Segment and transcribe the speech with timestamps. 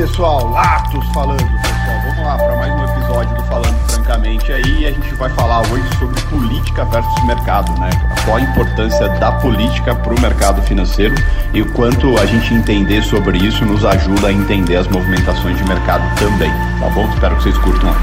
[0.00, 2.00] pessoal, Atos falando, pessoal.
[2.04, 4.86] Vamos lá para mais um episódio do Falando Francamente aí.
[4.86, 7.90] A gente vai falar hoje sobre política versus mercado, né?
[8.24, 11.16] Qual a importância da política para o mercado financeiro
[11.52, 15.64] e o quanto a gente entender sobre isso nos ajuda a entender as movimentações de
[15.64, 17.04] mercado também, tá bom?
[17.12, 17.98] Espero que vocês curtam hoje.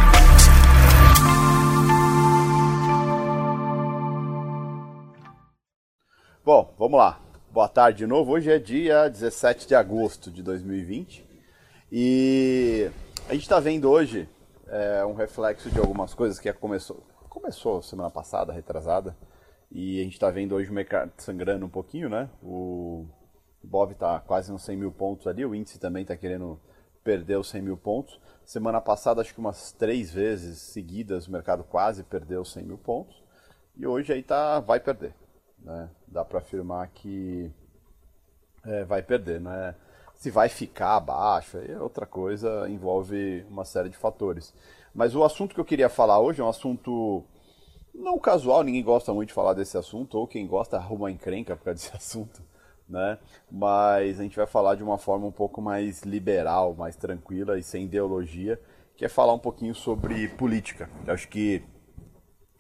[6.44, 7.20] Bom, vamos lá.
[7.54, 8.34] Boa tarde de novo.
[8.34, 11.35] Hoje é dia 17 de agosto de 2020
[11.98, 12.92] e
[13.30, 14.28] a gente está vendo hoje
[14.68, 19.16] é, um reflexo de algumas coisas que começou, começou semana passada, retrasada,
[19.72, 22.30] e a gente está vendo hoje o mercado sangrando um pouquinho, né?
[22.44, 23.08] O
[23.64, 26.60] Bob está quase nos 100 mil pontos ali, o índice também está querendo
[27.02, 28.20] perder os 100 mil pontos.
[28.44, 32.78] Semana passada, acho que umas três vezes seguidas, o mercado quase perdeu os 100 mil
[32.78, 33.24] pontos.
[33.74, 35.16] E hoje aí tá, vai perder.
[35.60, 35.90] Né?
[36.06, 37.50] Dá para afirmar que
[38.66, 39.40] é, vai perder.
[39.40, 39.74] Né?
[40.16, 44.54] Se vai ficar abaixo, é outra coisa, envolve uma série de fatores.
[44.94, 47.24] Mas o assunto que eu queria falar hoje é um assunto
[47.94, 51.66] não casual, ninguém gosta muito de falar desse assunto, ou quem gosta arruma encrenca por
[51.66, 52.42] causa desse assunto,
[52.88, 53.18] né?
[53.50, 57.64] Mas a gente vai falar de uma forma um pouco mais liberal, mais tranquila e
[57.64, 58.60] sem ideologia,
[58.96, 60.90] que é falar um pouquinho sobre política.
[61.06, 61.64] Eu acho que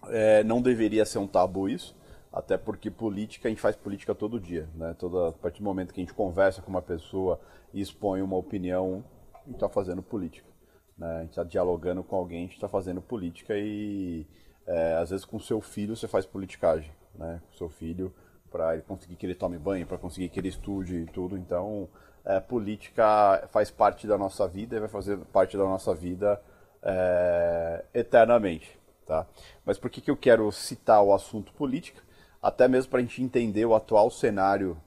[0.10, 1.96] é, não deveria ser um tabu isso,
[2.32, 4.94] até porque política, a gente faz política todo dia, né?
[5.00, 7.40] Toda, a partir do momento que a gente conversa com uma pessoa
[7.76, 9.04] e expõe uma opinião,
[9.46, 10.50] gente está fazendo política.
[10.98, 11.18] Né?
[11.18, 14.26] A gente está dialogando com alguém, a gente está fazendo política e
[14.66, 17.40] é, às vezes com seu filho você faz politicagem, né?
[17.48, 18.12] Com seu filho
[18.50, 21.38] para ele conseguir que ele tome banho, para conseguir que ele estude e tudo.
[21.38, 21.88] Então,
[22.24, 26.42] é, política faz parte da nossa vida e vai fazer parte da nossa vida
[26.82, 29.28] é, eternamente, tá?
[29.64, 32.02] Mas por que, que eu quero citar o assunto política?
[32.46, 34.78] até mesmo para a gente entender o atual cenário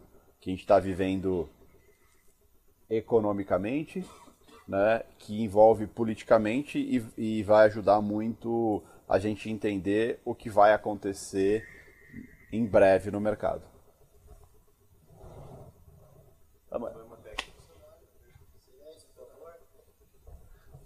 [0.40, 1.50] que a gente está vivendo
[2.90, 4.04] economicamente,
[4.66, 10.72] né, que envolve politicamente e, e vai ajudar muito a gente entender o que vai
[10.72, 11.66] acontecer
[12.52, 13.62] em breve no mercado.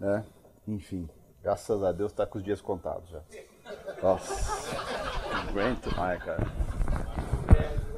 [0.01, 0.23] É,
[0.67, 1.09] enfim,
[1.41, 3.21] graças a Deus está com os dias contados já.
[4.01, 4.33] Nossa,
[5.29, 6.43] não aguento mais, cara.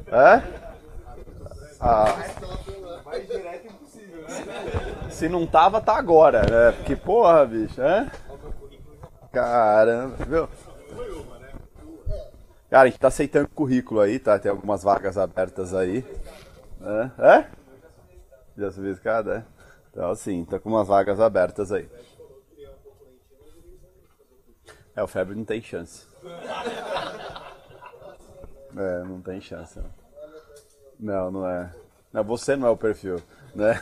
[0.07, 0.65] É?
[1.79, 2.54] Ah,
[5.09, 6.71] se não tava, tá agora, né?
[6.73, 8.09] Porque, porra, bicho, é?
[9.31, 10.49] Caramba, viu?
[12.69, 14.37] Cara, a gente tá aceitando currículo aí, tá?
[14.39, 16.05] Tem algumas vagas abertas aí.
[16.81, 17.23] É?
[17.23, 17.47] é?
[18.57, 19.37] Já subiu a escada?
[19.37, 19.43] É?
[19.91, 21.89] Então, assim, tá com umas vagas abertas aí.
[24.95, 26.07] É, o Febre não tem chance.
[28.77, 29.79] É, não tem chance.
[29.79, 31.73] Não, não, não é.
[32.11, 33.21] Não, você não é o perfil,
[33.55, 33.81] né?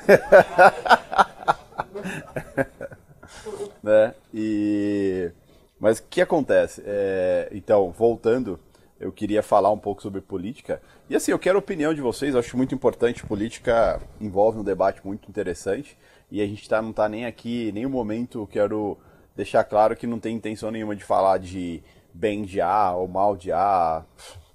[3.81, 4.13] né?
[4.33, 5.31] E...
[5.79, 6.81] Mas o que acontece?
[6.85, 7.49] É...
[7.51, 8.59] Então, voltando,
[8.99, 10.81] eu queria falar um pouco sobre política.
[11.09, 13.25] E assim, eu quero a opinião de vocês, acho muito importante.
[13.25, 15.97] Política envolve um debate muito interessante.
[16.31, 18.97] E a gente tá, não está nem aqui, nenhum momento quero
[19.35, 23.35] deixar claro que não tem intenção nenhuma de falar de bem de A ou mal
[23.35, 24.05] de A.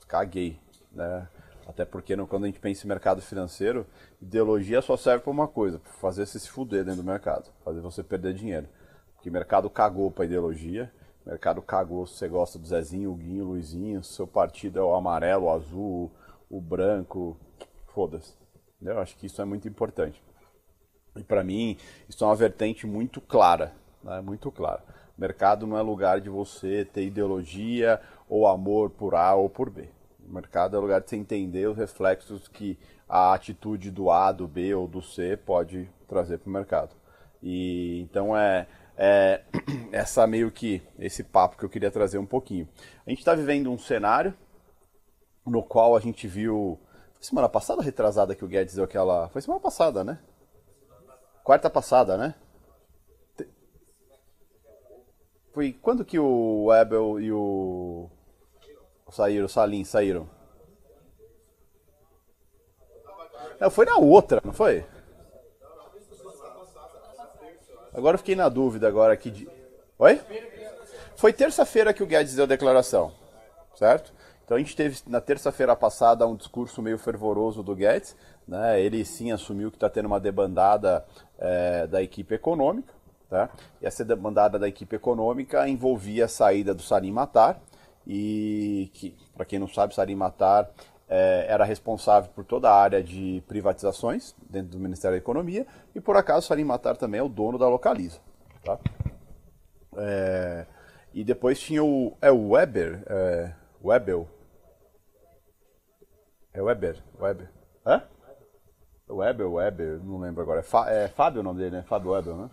[0.07, 0.59] Caguei,
[0.93, 1.29] né?
[1.67, 3.87] Até porque no, quando a gente pensa em mercado financeiro,
[4.21, 7.81] ideologia só serve para uma coisa, para fazer você se fuder dentro do mercado, fazer
[7.81, 8.69] você perder dinheiro.
[9.15, 10.93] Porque o mercado cagou para ideologia,
[11.25, 14.83] o mercado cagou se você gosta do Zezinho, o Guinho, o Luizinho, seu partido é
[14.83, 16.11] o amarelo, o azul,
[16.49, 17.37] o branco,
[17.95, 18.35] foda-se.
[18.81, 20.23] Eu acho que isso é muito importante.
[21.17, 21.77] E para mim,
[22.09, 24.21] isso é uma vertente muito clara né?
[24.21, 24.83] muito claro.
[25.17, 29.89] Mercado não é lugar de você ter ideologia ou amor por A ou por B.
[30.29, 32.79] O mercado é lugar de você entender os reflexos que
[33.09, 36.95] a atitude do A, do B ou do C pode trazer para o mercado.
[37.43, 39.43] E então é, é
[39.91, 42.69] essa meio que esse papo que eu queria trazer um pouquinho.
[43.07, 44.35] A gente está vivendo um cenário
[45.47, 46.79] no qual a gente viu
[47.21, 50.19] semana passada retrasada que o Guedes deu aquela foi semana passada, né?
[51.43, 52.35] Quarta passada, né?
[55.55, 58.11] Foi quando que o Webel e o.
[59.11, 60.29] Saíram, Salim saíram?
[63.61, 64.85] Não, foi na outra, não foi?
[67.93, 69.49] Agora eu fiquei na dúvida agora aqui de.
[69.99, 70.21] Oi?
[71.17, 73.13] Foi terça-feira que o Guedes deu a declaração,
[73.75, 74.13] certo?
[74.45, 78.15] Então a gente teve na terça-feira passada um discurso meio fervoroso do Guedes,
[78.47, 78.81] né?
[78.81, 81.05] Ele sim assumiu que está tendo uma debandada
[81.39, 82.95] é, da equipe econômica,
[83.29, 83.51] Tá?
[83.83, 87.61] E essa demandada da equipe econômica envolvia a saída do Sarim Matar,
[88.09, 90.71] e que, para quem não sabe, Sarim Matar
[91.07, 96.01] é, era responsável por toda a área de privatizações dentro do Ministério da Economia e
[96.01, 98.19] por acaso Salim Matar também é o dono da Localiza.
[98.65, 98.79] Tá?
[99.99, 100.67] É,
[101.13, 103.53] e depois tinha o, é o Weber, é,
[103.85, 104.27] Webel.
[106.55, 107.51] É Weber, Weber.
[107.87, 108.03] Hã?
[109.11, 110.61] Weber, Weber, não lembro agora.
[110.61, 111.83] É, Fá, é Fábio o nome dele, né?
[111.83, 112.51] Fábio Weber, né?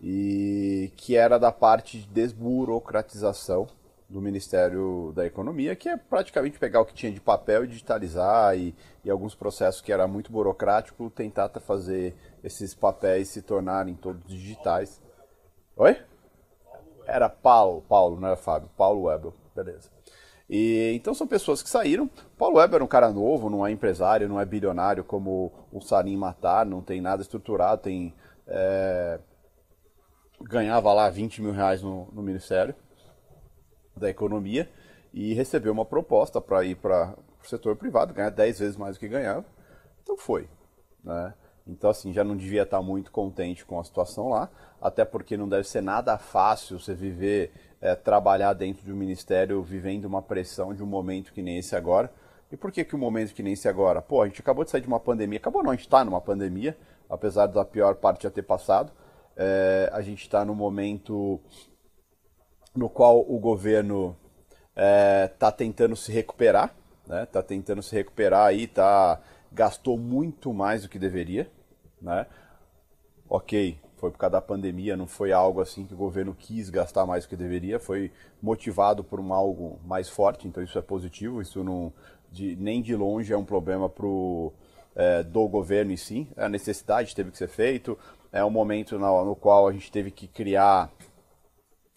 [0.00, 3.66] E que era da parte de desburocratização
[4.08, 8.56] do Ministério da Economia, que é praticamente pegar o que tinha de papel e digitalizar
[8.56, 8.74] e,
[9.04, 15.02] e alguns processos que era muito burocrático, tentar fazer esses papéis se tornarem todos digitais.
[15.76, 15.96] Oi?
[17.06, 19.90] Era Paulo, Paulo, não era Fábio, Paulo Weber, beleza.
[20.48, 22.08] E, então são pessoas que saíram.
[22.38, 26.16] Paulo Weber é um cara novo, não é empresário, não é bilionário como o Salim
[26.16, 28.14] Matar, não tem nada estruturado, tem
[28.46, 29.20] é,
[30.40, 32.74] ganhava lá 20 mil reais no, no Ministério
[33.98, 34.70] da Economia
[35.12, 39.00] e recebeu uma proposta para ir para o setor privado, ganhar 10 vezes mais do
[39.00, 39.44] que ganhava.
[40.02, 40.48] Então foi.
[41.02, 41.34] Né?
[41.66, 44.50] Então, assim, já não devia estar muito contente com a situação lá,
[44.80, 49.62] até porque não deve ser nada fácil você viver, é, trabalhar dentro de um ministério
[49.62, 52.10] vivendo uma pressão de um momento que nem esse agora.
[52.50, 54.00] E por que, que um momento que nem esse agora?
[54.00, 56.20] Pô, a gente acabou de sair de uma pandemia, acabou não, a gente está numa
[56.20, 56.76] pandemia,
[57.08, 58.90] apesar da pior parte já ter passado.
[59.36, 61.38] É, a gente está no momento
[62.78, 64.16] no qual o governo
[64.70, 66.72] está é, tá tentando se recuperar,
[67.06, 67.24] né?
[67.24, 69.20] Está tentando se recuperar aí, tá
[69.50, 71.50] gastou muito mais do que deveria,
[72.00, 72.26] né?
[73.28, 77.04] Ok, foi por causa da pandemia, não foi algo assim que o governo quis gastar
[77.06, 81.42] mais do que deveria, foi motivado por um algo mais forte, então isso é positivo,
[81.42, 81.92] isso não
[82.30, 84.52] de, nem de longe é um problema pro,
[84.94, 87.98] é, do governo em si, é a necessidade teve que ser feito,
[88.30, 90.90] é um momento no, no qual a gente teve que criar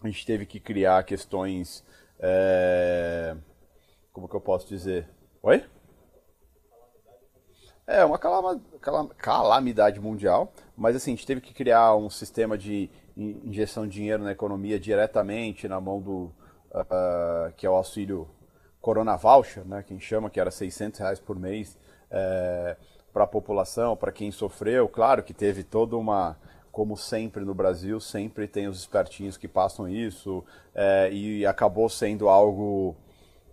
[0.06, 1.84] a gente teve que criar questões.
[2.18, 3.36] É...
[4.12, 5.08] Como que eu posso dizer?
[5.42, 5.64] Oi?
[7.86, 13.86] É, uma calamidade mundial, mas assim, a gente teve que criar um sistema de injeção
[13.86, 16.32] de dinheiro na economia diretamente na mão do.
[16.72, 18.26] Uh, que é o auxílio
[18.80, 21.78] Corona Voucher, né, que a gente chama, que era 600 reais por mês
[22.10, 22.76] é,
[23.12, 24.88] para a população, para quem sofreu.
[24.88, 26.36] Claro que teve toda uma
[26.72, 30.42] como sempre no Brasil, sempre tem os espertinhos que passam isso,
[30.74, 32.96] é, e acabou sendo algo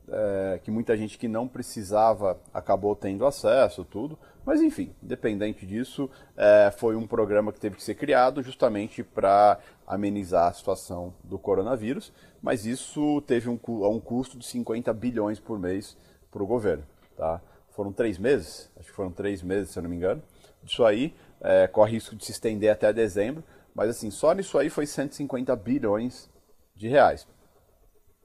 [0.07, 4.17] é, que muita gente que não precisava acabou tendo acesso, tudo.
[4.45, 9.59] Mas enfim, independente disso, é, foi um programa que teve que ser criado justamente para
[9.85, 15.59] amenizar a situação do coronavírus, mas isso teve um, um custo de 50 bilhões por
[15.59, 15.97] mês
[16.31, 16.85] para o governo.
[17.17, 17.41] Tá?
[17.71, 20.21] Foram três meses, acho que foram três meses, se eu não me engano,
[20.63, 23.43] disso aí é, corre risco de se estender até dezembro,
[23.73, 26.29] mas assim, só nisso aí foi 150 bilhões
[26.75, 27.27] de reais.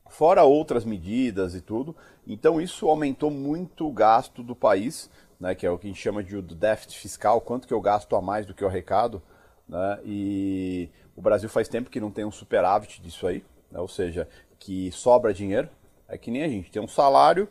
[0.08, 1.96] Fora outras medidas e tudo,
[2.26, 6.00] então isso aumentou muito o gasto do país, né, que é o que a gente
[6.00, 9.22] chama de déficit fiscal, quanto que eu gasto a mais do que eu arrecado,
[9.68, 13.88] né, e o Brasil faz tempo que não tem um superávit disso aí, né, ou
[13.88, 14.28] seja,
[14.58, 15.68] que sobra dinheiro,
[16.06, 17.48] é que nem a gente tem um salário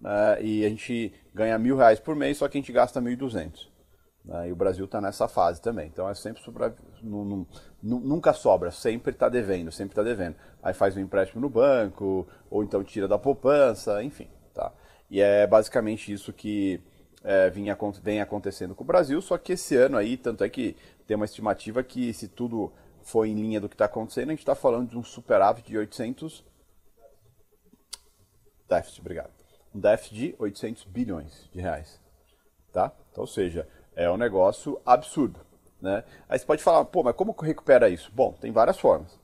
[0.00, 3.12] né, e a gente ganha mil reais por mês, só que a gente gasta mil
[3.12, 3.70] e duzentos.
[4.26, 4.48] Né?
[4.48, 5.86] E o Brasil está nessa fase também.
[5.86, 6.74] Então é sempre sobra,
[7.82, 10.36] nunca sobra, sempre está devendo, sempre está devendo.
[10.62, 14.28] Aí faz um empréstimo no banco, ou então tira da poupança, enfim.
[14.52, 14.72] Tá?
[15.08, 16.82] E é basicamente isso que
[17.22, 20.76] é, vinha, vem acontecendo com o Brasil, só que esse ano aí, tanto é que
[21.06, 22.72] tem uma estimativa que se tudo
[23.02, 25.78] for em linha do que está acontecendo, a gente está falando de um superávit de
[25.78, 26.44] 800...
[28.68, 29.30] Déficit, obrigado.
[29.72, 32.00] Um déficit de 800 bilhões de reais.
[32.72, 32.92] Tá?
[33.12, 35.40] Então, ou seja, é um negócio absurdo.
[35.80, 36.04] Né?
[36.28, 38.12] Aí você pode falar, pô, mas como recupera isso?
[38.14, 39.18] Bom, tem várias formas.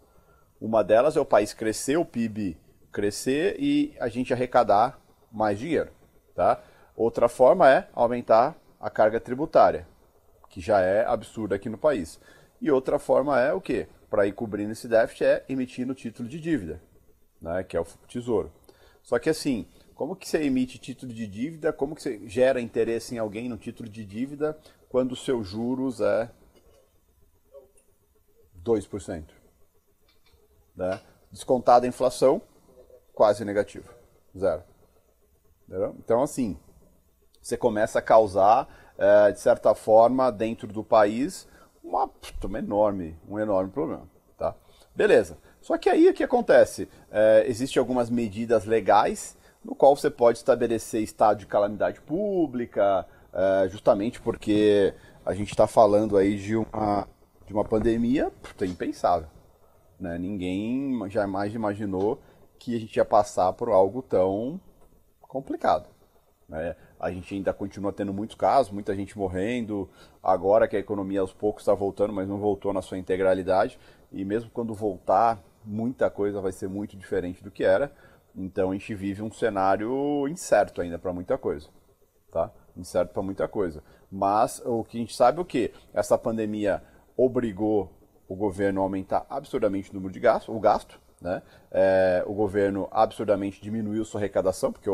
[0.61, 2.57] Uma delas é o país crescer, o PIB
[2.91, 4.99] crescer e a gente arrecadar
[5.31, 5.91] mais dinheiro.
[6.35, 6.61] Tá?
[6.97, 9.87] Outra forma é aumentar a carga tributária,
[10.49, 12.19] que já é absurda aqui no país.
[12.61, 13.88] E outra forma é o quê?
[14.09, 16.81] Para ir cobrindo esse déficit é emitindo título de dívida,
[17.41, 17.62] né?
[17.62, 18.52] que é o tesouro.
[19.02, 21.73] Só que assim, como que você emite título de dívida?
[21.73, 24.59] Como que você gera interesse em alguém no título de dívida
[24.89, 26.31] quando o seu juros é
[28.65, 29.25] 2%?
[30.75, 31.01] Né?
[31.31, 32.43] Descontada a inflação,
[33.13, 33.89] quase negativo.
[34.37, 34.63] Zero.
[35.69, 35.95] Entendeu?
[35.99, 36.59] Então, assim,
[37.41, 41.47] você começa a causar, é, de certa forma, dentro do país,
[41.83, 42.11] uma,
[42.45, 44.09] uma enorme, um enorme problema.
[44.39, 44.55] Tá?
[44.95, 45.39] Beleza.
[45.61, 46.89] Só que aí o que acontece?
[47.11, 53.69] É, Existem algumas medidas legais no qual você pode estabelecer estado de calamidade pública, é,
[53.69, 57.09] justamente porque a gente está falando aí de uma,
[57.47, 59.28] de uma pandemia é impensável.
[59.99, 60.19] Né?
[60.19, 62.21] Ninguém jamais imaginou
[62.59, 64.61] que a gente ia passar por algo tão
[65.21, 65.88] complicado.
[66.49, 66.76] Né?
[66.99, 69.88] A gente ainda continua tendo muitos casos, muita gente morrendo.
[70.23, 73.78] Agora que a economia aos poucos está voltando, mas não voltou na sua integralidade.
[74.12, 77.92] E mesmo quando voltar, muita coisa vai ser muito diferente do que era.
[78.35, 81.69] Então a gente vive um cenário incerto ainda para muita coisa,
[82.31, 82.51] tá?
[82.77, 83.83] Incerto para muita coisa.
[84.11, 86.83] Mas o que a gente sabe é o que essa pandemia
[87.17, 87.91] obrigou
[88.29, 91.43] o governo a aumentar absurdamente o número de gasto, o gasto, né?
[91.71, 94.91] É, o governo absurdamente diminuiu sua arrecadação, porque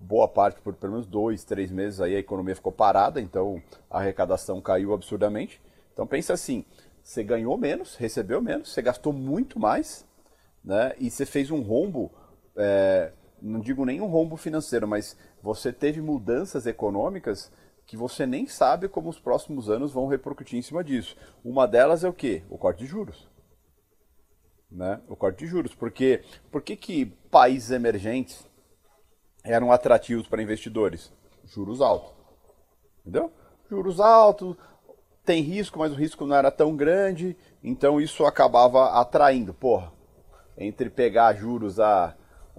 [0.00, 3.98] boa parte, por pelo menos dois, três meses aí a economia ficou parada, então a
[3.98, 5.60] arrecadação caiu absurdamente.
[5.92, 6.64] Então pensa assim,
[7.02, 10.06] você ganhou menos, recebeu menos, você gastou muito mais,
[10.64, 10.92] né?
[10.98, 12.12] E você fez um rombo,
[12.58, 17.50] é, não digo nem um rombo financeiro, mas você teve mudanças econômicas
[17.86, 21.16] que você nem sabe como os próximos anos vão repercutir em cima disso.
[21.42, 22.42] Uma delas é o quê?
[22.50, 23.30] O corte de juros.
[24.70, 25.00] Né?
[25.08, 25.74] O corte de juros.
[25.74, 28.46] Porque por que, que países emergentes
[29.42, 31.10] eram atrativos para investidores?
[31.44, 32.12] Juros altos.
[33.00, 33.32] Entendeu?
[33.70, 34.54] Juros altos,
[35.24, 39.54] tem risco, mas o risco não era tão grande, então isso acabava atraindo.
[39.54, 39.92] Porra,
[40.58, 42.14] entre pegar juros a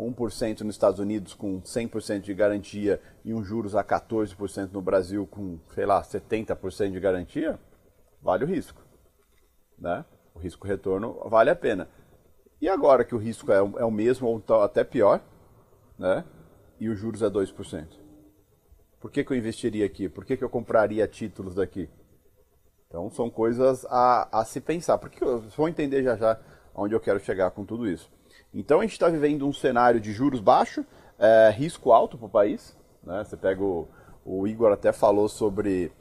[0.06, 5.28] 1% nos Estados Unidos com 100% de garantia e um juros a 14% no Brasil
[5.28, 7.60] com, sei lá, 70% de garantia,
[8.22, 8.82] vale o risco.
[9.78, 10.06] Né?
[10.34, 11.90] O risco-retorno vale a pena.
[12.62, 15.22] E agora que o risco é o, é o mesmo ou até pior,
[15.98, 16.24] né?
[16.80, 17.88] e os juros é 2%?
[19.00, 20.10] Por que, que eu investiria aqui?
[20.10, 21.90] Por que, que eu compraria títulos daqui?
[22.88, 26.40] Então são coisas a, a se pensar, porque vocês vão entender já já
[26.74, 28.12] onde eu quero chegar com tudo isso.
[28.54, 30.86] Então a gente está vivendo um cenário de juros baixos,
[31.18, 32.76] é, risco alto para o país.
[33.04, 33.24] Né?
[33.24, 33.88] Você pega o,
[34.26, 35.92] o Igor até falou sobre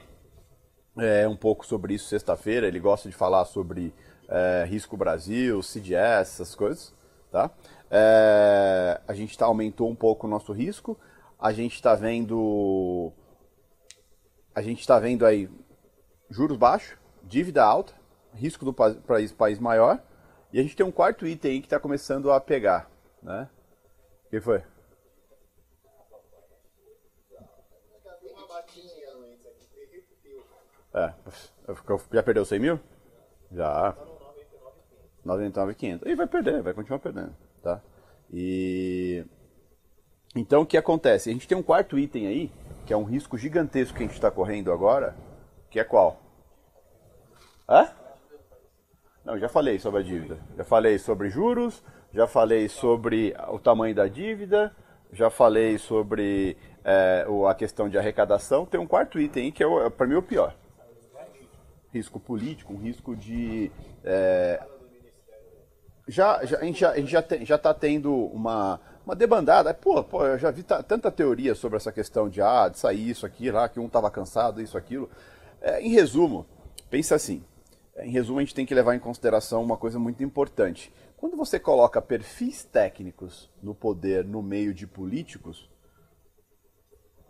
[0.97, 2.67] é, um pouco sobre isso sexta-feira.
[2.67, 3.95] Ele gosta de falar sobre
[4.29, 6.95] é, risco Brasil, CDS, essas coisas.
[7.31, 7.51] Tá?
[7.91, 10.99] É, a gente tá, aumentou um pouco o nosso risco.
[11.39, 13.13] A gente está vendo
[14.55, 15.49] a gente está vendo aí
[16.29, 17.93] juros baixos, dívida alta,
[18.35, 20.03] risco do país, país maior.
[20.53, 22.91] E a gente tem um quarto item aí que está começando a pegar.
[23.23, 23.49] Né?
[24.27, 24.63] O que foi?
[30.95, 31.13] É,
[32.13, 32.81] já perdeu 100 mil?
[33.53, 33.95] Já.
[35.25, 36.09] 99,500.
[36.09, 37.83] E vai perder, vai continuar perdendo, tá?
[38.33, 39.25] E...
[40.35, 41.29] Então o que acontece?
[41.29, 42.53] A gente tem um quarto item aí,
[42.87, 45.15] que é um risco gigantesco que a gente está correndo agora,
[45.71, 46.21] que é qual?
[47.69, 47.91] Hã?
[49.29, 50.39] Não, já falei sobre a dívida.
[50.57, 54.75] Já falei sobre juros, já falei sobre o tamanho da dívida,
[55.13, 58.65] já falei sobre é, a questão de arrecadação.
[58.65, 60.57] Tem um quarto item que é, para mim, o pior.
[61.93, 63.71] Risco político, um risco de...
[64.03, 64.63] É,
[66.09, 69.75] já, já, a gente já, gente já, já tá tendo uma, uma debandada.
[69.75, 73.27] Pô, pô, eu já vi tanta teoria sobre essa questão de, ah, de sair isso
[73.27, 75.11] aqui, lá, que um estava cansado, isso, aquilo.
[75.61, 76.47] É, em resumo,
[76.89, 77.45] pensa assim.
[78.01, 80.93] Em resumo, a gente tem que levar em consideração uma coisa muito importante.
[81.17, 85.69] Quando você coloca perfis técnicos no poder no meio de políticos,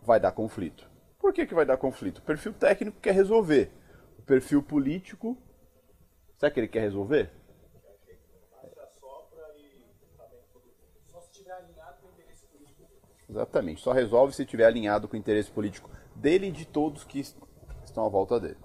[0.01, 0.89] vai dar conflito.
[1.17, 2.19] Por que, que vai dar conflito?
[2.19, 3.71] O perfil técnico quer resolver.
[4.19, 5.35] O perfil político,
[6.37, 7.31] será que ele quer resolver?
[13.27, 17.19] Exatamente, só resolve se estiver alinhado com o interesse político dele e de todos que
[17.19, 18.57] estão à volta dele.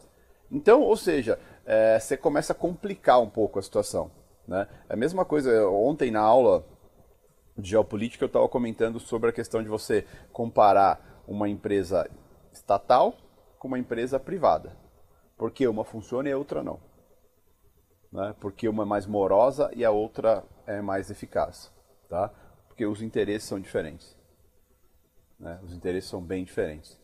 [0.51, 4.11] Então, ou seja, é, você começa a complicar um pouco a situação.
[4.47, 4.69] Né?
[4.89, 6.65] É a mesma coisa, ontem na aula
[7.57, 12.09] de geopolítica eu estava comentando sobre a questão de você comparar uma empresa
[12.53, 13.15] estatal
[13.59, 14.77] com uma empresa privada.
[15.37, 16.81] Porque uma funciona e a outra não.
[18.13, 18.35] Né?
[18.41, 21.73] Porque uma é mais morosa e a outra é mais eficaz.
[22.09, 22.31] Tá?
[22.69, 24.17] Porque os interesses são diferentes.
[25.39, 25.59] Né?
[25.63, 27.01] Os interesses são bem diferentes.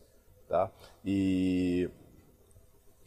[0.47, 0.69] Tá?
[1.03, 1.89] E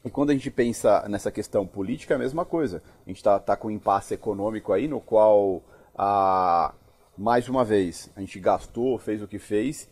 [0.04, 2.82] e quando a gente pensa nessa questão política, é a mesma coisa.
[3.06, 5.62] A gente está tá com um impasse econômico aí, no qual,
[5.96, 6.74] a,
[7.16, 9.88] mais uma vez, a gente gastou, fez o que fez,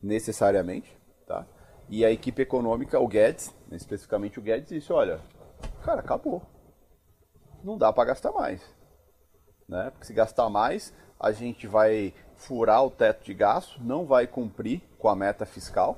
[0.00, 0.96] necessariamente.
[1.26, 1.44] Tá?
[1.88, 5.20] E a equipe econômica, o Guedes, especificamente o Guedes, disse: olha,
[5.82, 6.40] cara, acabou.
[7.64, 8.62] Não dá para gastar mais.
[9.68, 9.90] Né?
[9.90, 14.82] Porque se gastar mais, a gente vai furar o teto de gasto, não vai cumprir
[14.98, 15.96] com a meta fiscal,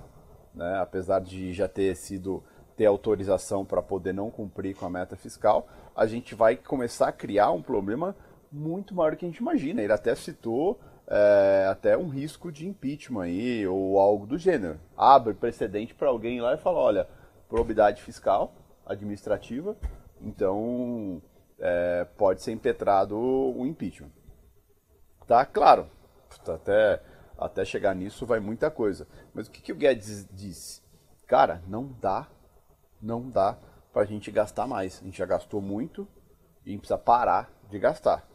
[0.55, 0.79] né?
[0.81, 2.43] apesar de já ter sido
[2.81, 7.13] ter autorização para poder não cumprir com a meta fiscal, a gente vai começar a
[7.13, 8.17] criar um problema
[8.51, 9.83] muito maior do que a gente imagina.
[9.83, 14.81] Ele até citou é, até um risco de impeachment aí, ou algo do gênero.
[14.97, 17.09] Abre precedente para alguém lá e falar, olha,
[17.51, 18.55] probidade fiscal,
[18.87, 19.77] administrativa,
[20.19, 21.21] então
[21.59, 24.09] é, pode ser impetrado o impeachment.
[25.27, 25.87] Tá claro,
[26.43, 27.03] tá até
[27.37, 29.07] Até chegar nisso vai muita coisa.
[29.35, 30.81] Mas o que, que o Guedes disse?
[31.27, 32.27] Cara, não dá,
[33.01, 33.59] não dá
[33.93, 35.01] para a gente gastar mais.
[35.01, 36.07] A gente já gastou muito
[36.65, 38.27] e a gente precisa parar de gastar,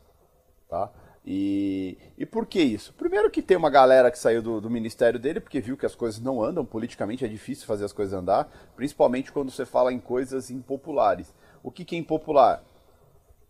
[0.70, 0.92] tá?
[1.28, 2.94] E, e por que isso?
[2.94, 5.96] Primeiro que tem uma galera que saiu do, do, ministério dele porque viu que as
[5.96, 10.00] coisas não andam, politicamente é difícil fazer as coisas andar, principalmente quando você fala em
[10.00, 11.34] coisas impopulares.
[11.64, 12.64] O que, que é impopular?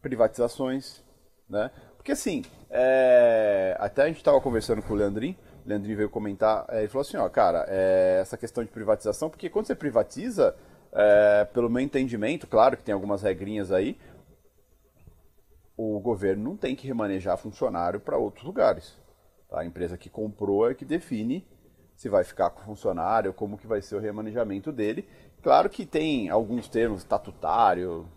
[0.02, 1.04] Privatizações,
[1.50, 1.70] né?
[1.98, 3.76] Porque assim, é...
[3.78, 7.02] até a gente estava conversando com o Leandrinho, o Leandrinho veio comentar, é, ele falou
[7.02, 8.20] assim, ó, cara, é...
[8.22, 10.56] essa questão de privatização, porque quando você privatiza,
[10.96, 13.98] é, pelo meu entendimento, claro que tem algumas regrinhas aí,
[15.78, 18.98] o governo não tem que remanejar funcionário para outros lugares.
[19.50, 19.60] Tá?
[19.60, 21.46] A empresa que comprou é que define
[21.96, 25.08] se vai ficar com o funcionário, como que vai ser o remanejamento dele.
[25.42, 28.08] Claro que tem alguns termos, estatutário...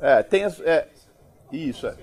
[0.00, 0.60] É, tem as...
[0.60, 0.88] É,
[1.52, 1.96] isso, é.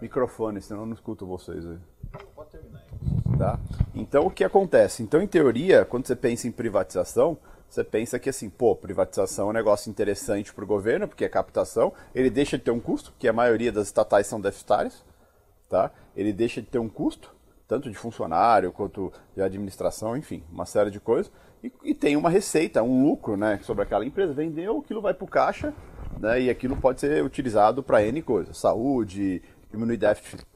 [0.00, 1.78] Microfone, senão eu não escuto vocês aí.
[3.44, 3.58] Tá?
[3.94, 5.02] Então o que acontece?
[5.02, 7.36] Então, em teoria, quando você pensa em privatização,
[7.68, 11.28] você pensa que assim, pô, privatização é um negócio interessante para o governo, porque é
[11.28, 15.04] captação, ele deixa de ter um custo, que a maioria das estatais são deficitárias,
[15.68, 15.90] tá?
[16.16, 17.34] Ele deixa de ter um custo,
[17.68, 21.30] tanto de funcionário quanto de administração, enfim, uma série de coisas,
[21.62, 24.32] e, e tem uma receita, um lucro, né, sobre aquela empresa.
[24.32, 25.74] Vendeu, aquilo vai para o caixa,
[26.18, 30.46] né, e aquilo pode ser utilizado para N coisas, saúde, diminuir déficit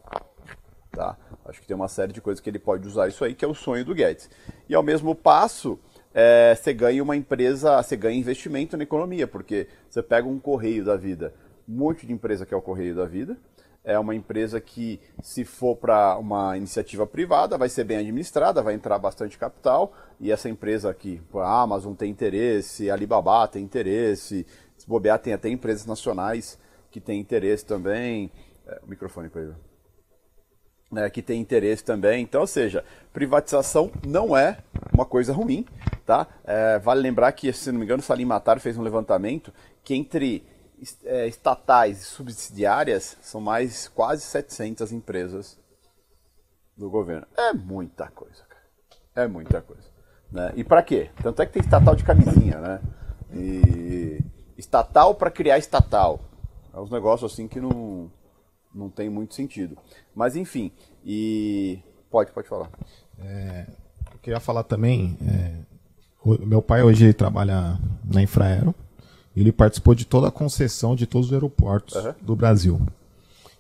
[0.91, 1.17] Tá?
[1.49, 3.49] Acho que tem uma série de coisas que ele pode usar isso aí, que é
[3.49, 4.29] o sonho do Guedes.
[4.69, 5.79] E ao mesmo passo,
[6.13, 10.85] é, você ganha uma empresa, você ganha investimento na economia, porque você pega um correio
[10.85, 11.33] da vida,
[11.67, 13.37] um monte de empresa que é o correio da vida,
[13.83, 18.75] é uma empresa que, se for para uma iniciativa privada, vai ser bem administrada, vai
[18.75, 24.47] entrar bastante capital, e essa empresa aqui, a Amazon tem interesse, a Alibaba tem interesse,
[24.77, 26.59] se bobear tem até empresas nacionais
[26.91, 28.31] que têm interesse também.
[28.67, 29.68] É, o microfone para ele
[30.91, 32.23] né, que tem interesse também.
[32.23, 34.59] Então, ou seja, privatização não é
[34.93, 35.67] uma coisa ruim.
[36.07, 36.27] Tá?
[36.45, 39.53] É, vale lembrar que, se não me engano, Salim Matar fez um levantamento
[39.85, 40.43] que entre
[41.05, 45.59] é, estatais e subsidiárias são mais quase 700 empresas
[46.77, 47.27] do governo.
[47.37, 49.27] É muita coisa, cara.
[49.27, 49.89] É muita coisa.
[50.31, 50.53] Né?
[50.57, 51.11] E para quê?
[51.23, 52.81] Tanto é que tem estatal de camisinha, né?
[53.33, 54.21] E
[54.57, 56.21] estatal para criar estatal.
[56.73, 58.11] É uns negócios assim que não
[58.75, 59.77] não tem muito sentido.
[60.15, 60.71] Mas enfim,
[61.05, 61.79] e
[62.11, 62.71] pode, pode falar.
[63.19, 63.67] É,
[64.13, 65.55] eu queria falar também, é,
[66.25, 68.75] o, meu pai hoje trabalha na Infraero,
[69.37, 72.15] ele participou de toda a concessão de todos os aeroportos uhum.
[72.21, 72.81] do Brasil.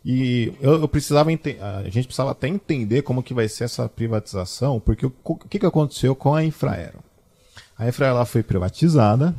[0.04, 4.80] E eu, eu, precisava a gente precisava até entender como que vai ser essa privatização,
[4.80, 7.00] porque o, o que, que aconteceu com a Infraero?
[7.76, 9.34] A Infraero ela foi privatizada,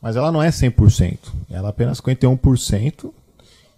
[0.00, 1.18] mas ela não é 100%,
[1.50, 3.12] ela é apenas 51%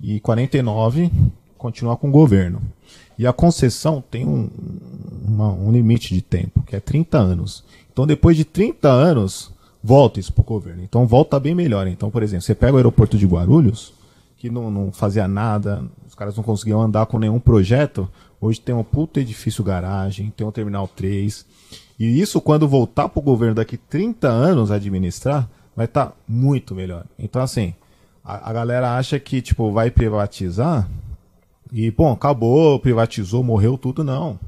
[0.01, 1.11] e 49
[1.59, 2.61] continuar com o governo.
[3.19, 4.49] E a concessão tem um,
[5.27, 7.63] uma, um limite de tempo, que é 30 anos.
[7.93, 10.83] Então, depois de 30 anos, volta isso para o governo.
[10.83, 11.87] Então, volta bem melhor.
[11.87, 13.93] Então, por exemplo, você pega o aeroporto de Guarulhos,
[14.39, 18.09] que não, não fazia nada, os caras não conseguiam andar com nenhum projeto.
[18.41, 21.45] Hoje tem um puto edifício garagem, tem um terminal 3.
[21.99, 26.75] E isso, quando voltar para o governo daqui 30 anos administrar, vai estar tá muito
[26.75, 27.05] melhor.
[27.19, 27.75] Então, assim,
[28.25, 30.89] a, a galera acha que, tipo, vai privatizar
[31.73, 34.39] e, bom, acabou, privatizou, morreu tudo, não.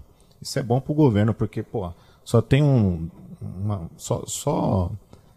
[0.41, 1.91] Isso é bom pro governo, porque, pô,
[2.25, 3.09] só tem um.
[3.41, 4.91] Uma, só, só,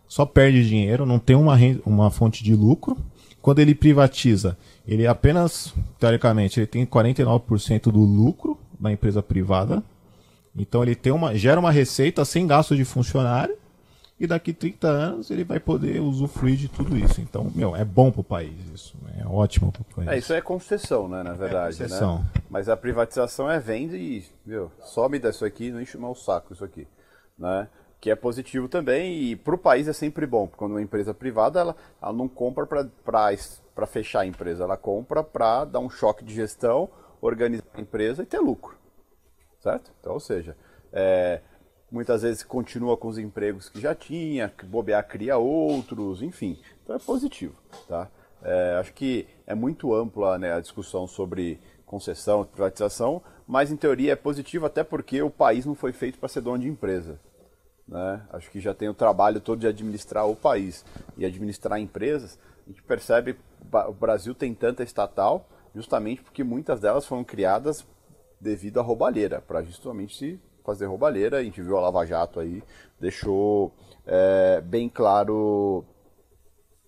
[0.08, 2.98] só perde dinheiro, não tem uma, uma fonte de lucro.
[3.42, 9.84] Quando ele privatiza, ele apenas, teoricamente, ele tem 49% do lucro da empresa privada.
[10.56, 13.56] Então ele tem uma, gera uma receita sem gasto de funcionário
[14.20, 17.20] e daqui 30 anos ele vai poder usufruir de tudo isso.
[17.20, 19.22] Então, meu, é bom para o país isso, né?
[19.22, 20.10] é ótimo para o país.
[20.10, 22.20] É, isso é concessão, né, na é verdade, é concessão.
[22.20, 22.26] Né?
[22.50, 26.64] Mas a privatização é venda e, meu, some disso aqui, não enche o saco isso
[26.64, 26.88] aqui,
[27.38, 27.68] né?
[28.00, 31.14] Que é positivo também e para o país é sempre bom, porque quando uma empresa
[31.14, 36.24] privada, ela, ela não compra para fechar a empresa, ela compra para dar um choque
[36.24, 38.78] de gestão, organizar a empresa e ter lucro,
[39.60, 39.92] certo?
[40.00, 40.56] Então, ou seja,
[40.94, 41.42] é,
[41.92, 46.60] muitas vezes continua com os empregos que já tinha, bobear cria outros, enfim.
[46.84, 47.56] Então é positivo,
[47.88, 48.10] tá?
[48.42, 54.14] É, acho que é muito ampla né, a discussão sobre concessão, privatização, mas em teoria
[54.14, 57.20] é positivo até porque o país não foi feito para ser dono de empresa.
[57.88, 58.22] Né?
[58.32, 60.84] Acho que já tem o trabalho todo de administrar o país
[61.18, 62.40] e administrar empresas.
[62.66, 63.40] A gente percebe que
[63.88, 67.86] o Brasil tem tanta estatal justamente porque muitas delas foram criadas
[68.40, 72.64] devido à roubalheira, para justamente se fazer roubalheira, a gente viu a Lava Jato aí,
[73.00, 73.72] deixou
[74.06, 75.86] é, bem claro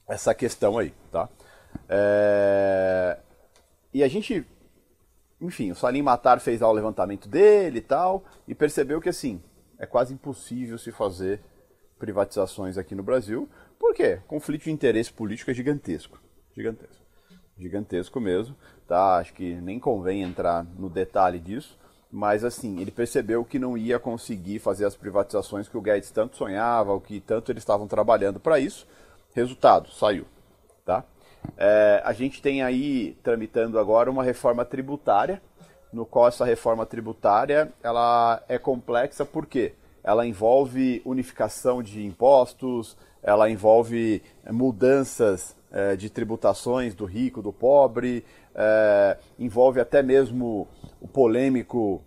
[0.07, 1.29] essa questão aí, tá?
[1.87, 3.17] É,
[3.93, 4.45] e a gente,
[5.39, 9.41] enfim, o Salim Matar fez lá o levantamento dele e tal, e percebeu que assim,
[9.77, 11.39] é quase impossível se fazer
[11.99, 13.49] privatizações aqui no Brasil.
[13.79, 14.19] Por quê?
[14.27, 16.19] Conflito de interesse político é gigantesco.
[16.55, 17.05] Gigantesco.
[17.57, 18.55] Gigantesco mesmo.
[18.87, 19.17] Tá?
[19.17, 21.77] Acho que nem convém entrar no detalhe disso.
[22.11, 26.37] Mas assim, ele percebeu que não ia conseguir fazer as privatizações que o Guedes tanto
[26.37, 28.87] sonhava, o que tanto eles estavam trabalhando para isso.
[29.33, 30.25] Resultado, saiu.
[30.85, 31.03] Tá?
[31.57, 35.41] É, a gente tem aí tramitando agora uma reforma tributária,
[35.91, 43.49] no qual essa reforma tributária ela é complexa porque ela envolve unificação de impostos, ela
[43.49, 48.23] envolve mudanças é, de tributações do rico, do pobre,
[48.55, 50.67] é, envolve até mesmo
[50.99, 52.03] o polêmico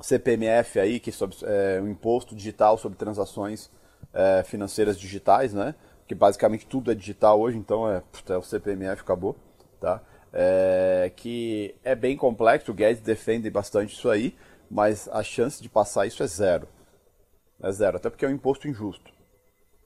[0.00, 1.10] CPMF aí, que
[1.44, 3.70] é o imposto digital sobre transações
[4.12, 5.74] é, financeiras digitais, né?
[6.06, 9.36] Que basicamente tudo é digital hoje, então é, é o CPMF acabou,
[9.80, 10.02] tá?
[10.32, 14.36] É, que é bem complexo, o Guedes defende bastante isso aí,
[14.70, 16.68] mas a chance de passar isso é zero.
[17.62, 19.12] É zero, até porque é um imposto injusto.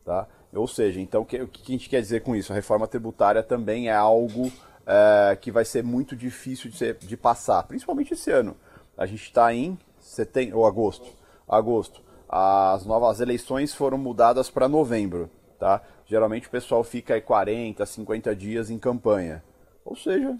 [0.05, 0.29] Tá?
[0.53, 2.53] Ou seja, então o que, o que a gente quer dizer com isso?
[2.53, 4.53] A reforma tributária também é algo
[4.87, 8.57] é, que vai ser muito difícil de, ser, de passar, principalmente esse ano.
[8.97, 11.07] A gente está em setembro, ou agosto.
[11.49, 12.03] Agosto.
[12.29, 15.31] As novas eleições foram mudadas para novembro.
[15.59, 15.83] Tá?
[16.07, 19.43] Geralmente o pessoal fica aí 40, 50 dias em campanha.
[19.85, 20.37] Ou seja,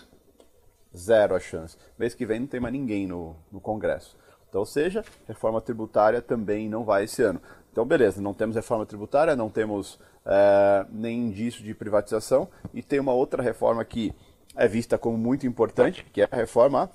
[0.97, 1.77] zero a chance.
[1.99, 4.17] Mês que vem não tem mais ninguém no, no Congresso.
[4.49, 7.41] Então, ou seja, reforma tributária também não vai esse ano.
[7.73, 13.01] Então, beleza, não temos reforma tributária, não temos é, nem indício de privatização, e tem
[13.01, 14.15] uma outra reforma que
[14.57, 16.91] é vista como muito importante, que é a reforma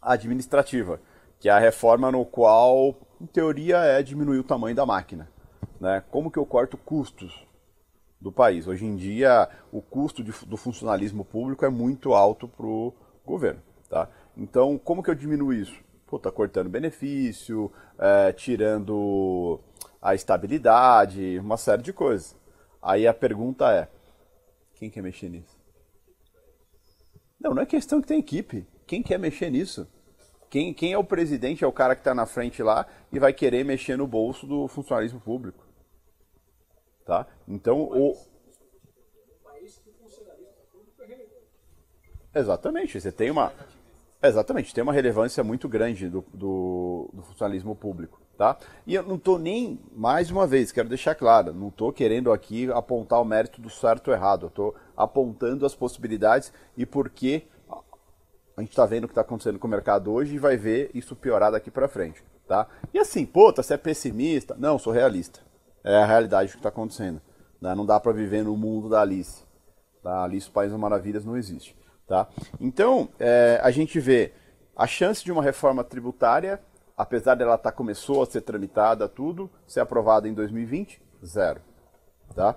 [0.00, 1.00] administrativa,
[1.38, 5.28] que é a reforma no qual, em teoria, é diminuir o tamanho da máquina.
[5.80, 6.02] Né?
[6.10, 7.46] Como que eu corto custos
[8.20, 8.66] do país?
[8.66, 12.92] Hoje em dia, o custo de, do funcionalismo público é muito alto para o
[13.24, 13.62] governo.
[13.88, 14.08] Tá?
[14.36, 15.78] Então, como que eu diminuo isso?
[16.06, 19.60] Pô, tá cortando benefício, é, tirando
[20.00, 22.36] a estabilidade, uma série de coisas.
[22.82, 23.88] Aí a pergunta é:
[24.74, 25.53] quem quer mexer nisso?
[27.44, 28.66] Não, não é questão que tem equipe.
[28.86, 29.86] Quem quer mexer nisso?
[30.48, 33.34] Quem, quem é o presidente, é o cara que está na frente lá e vai
[33.34, 35.62] querer mexer no bolso do funcionalismo público.
[37.04, 37.26] Tá?
[37.46, 38.16] Então, o.
[42.34, 43.52] Exatamente, você tem uma.
[44.22, 48.23] Exatamente, tem uma relevância muito grande do, do, do funcionalismo público.
[48.36, 48.56] Tá?
[48.84, 52.68] E eu não estou nem, mais uma vez, quero deixar claro, não estou querendo aqui
[52.72, 57.46] apontar o mérito do certo ou errado, estou apontando as possibilidades e por que
[58.56, 60.90] a gente está vendo o que está acontecendo com o mercado hoje e vai ver
[60.94, 62.24] isso piorar daqui para frente.
[62.46, 62.68] Tá?
[62.92, 64.54] E assim, puta, você é pessimista?
[64.58, 65.40] Não, sou realista.
[65.82, 67.20] É a realidade do que está acontecendo.
[67.60, 67.74] Né?
[67.74, 69.42] Não dá para viver no mundo da Alice.
[70.02, 70.22] Tá?
[70.24, 71.76] Alice, o País das Maravilhas, não existe.
[72.06, 72.28] Tá?
[72.60, 74.32] Então, é, a gente vê
[74.76, 76.60] a chance de uma reforma tributária
[76.96, 81.60] apesar dela tá, começou a ser tramitada, tudo, ser aprovada em 2020, zero.
[82.34, 82.56] Tá?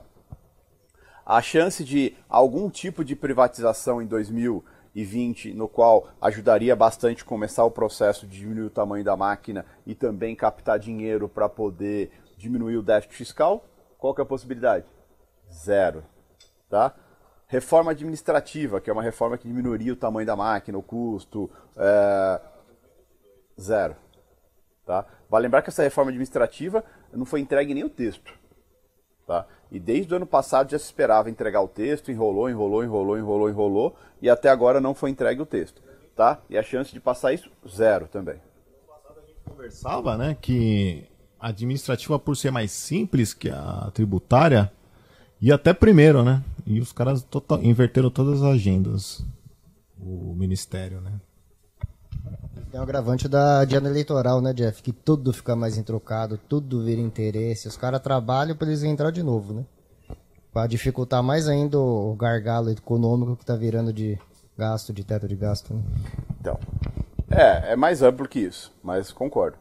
[1.26, 7.72] A chance de algum tipo de privatização em 2020, no qual ajudaria bastante começar o
[7.72, 12.84] processo de diminuir o tamanho da máquina e também captar dinheiro para poder diminuir o
[12.84, 13.66] déficit fiscal,
[13.98, 14.86] qual que é a possibilidade?
[15.52, 16.04] Zero.
[16.70, 16.94] Tá?
[17.48, 22.42] Reforma administrativa, que é uma reforma que diminuiria o tamanho da máquina, o custo, é...
[23.60, 23.96] zero.
[24.88, 25.06] Tá?
[25.30, 28.32] Vale lembrar que essa reforma administrativa não foi entregue nem o texto.
[29.28, 29.46] Tá?
[29.70, 33.50] E desde o ano passado já se esperava entregar o texto, enrolou, enrolou, enrolou, enrolou,
[33.50, 35.82] enrolou, e até agora não foi entregue o texto.
[36.16, 36.40] Tá?
[36.50, 38.38] E a chance de passar isso, zero também.
[38.90, 41.06] A gente conversava né, que
[41.38, 44.72] a administrativa, por ser mais simples que a tributária,
[45.42, 46.42] ia até primeiro, né?
[46.66, 49.24] E os caras total, inverteram todas as agendas,
[50.00, 51.20] o ministério, né?
[52.70, 54.84] Tem o agravante da diana eleitoral, né, Jeff?
[54.84, 57.68] Que tudo fica mais entrocado, tudo vira interesse.
[57.68, 59.66] Os caras trabalham para eles entrar de novo, né?
[60.52, 64.20] Para dificultar mais ainda o gargalo econômico que tá virando de
[64.58, 65.74] gasto, de teto de gasto.
[65.74, 65.82] Né?
[66.42, 66.60] Então,
[67.32, 69.58] é, é mais amplo que isso, mas concordo.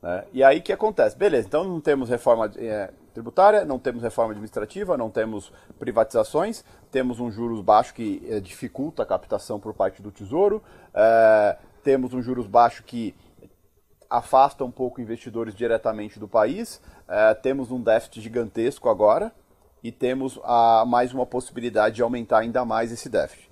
[0.00, 0.24] Né?
[0.32, 1.16] E aí o que acontece?
[1.16, 7.18] Beleza, então não temos reforma é, tributária, não temos reforma administrativa, não temos privatizações, temos
[7.18, 10.62] um juros baixo que é, dificulta a captação por parte do Tesouro.
[10.94, 13.14] É, temos um juros baixo que
[14.08, 19.32] afasta um pouco investidores diretamente do país, é, temos um déficit gigantesco agora
[19.82, 23.50] e temos a, mais uma possibilidade de aumentar ainda mais esse déficit.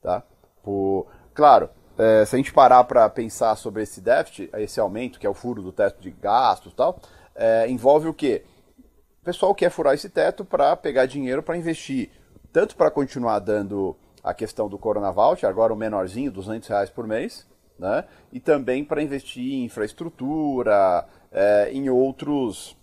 [0.00, 0.22] Tá?
[0.62, 5.26] Por, claro, é, se a gente parar para pensar sobre esse déficit, esse aumento, que
[5.26, 6.98] é o furo do teto de gastos e tal,
[7.34, 8.44] é, envolve o quê?
[9.20, 12.10] O pessoal quer furar esse teto para pegar dinheiro para investir,
[12.52, 17.06] tanto para continuar dando a questão do Corona Voucher, agora o menorzinho, 200 reais por
[17.06, 17.46] mês,
[17.78, 18.04] né?
[18.32, 22.74] e também para investir em infraestrutura, é, em, outros,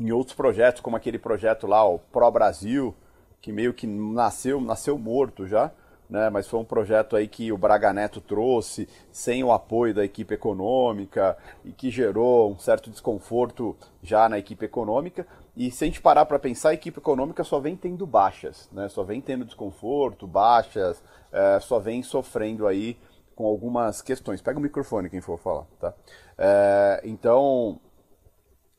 [0.00, 2.92] em outros projetos, como aquele projeto lá, o Pro Brasil,
[3.40, 5.70] que meio que nasceu, nasceu morto já,
[6.10, 6.28] né?
[6.28, 10.34] mas foi um projeto aí que o Braga Neto trouxe, sem o apoio da equipe
[10.34, 15.24] econômica, e que gerou um certo desconforto já na equipe econômica.
[15.58, 18.88] E se a gente parar para pensar, a equipe econômica só vem tendo baixas, né?
[18.88, 22.96] só vem tendo desconforto, baixas, é, só vem sofrendo aí
[23.34, 24.40] com algumas questões.
[24.40, 25.92] Pega o microfone quem for falar, tá?
[26.38, 27.80] É, então,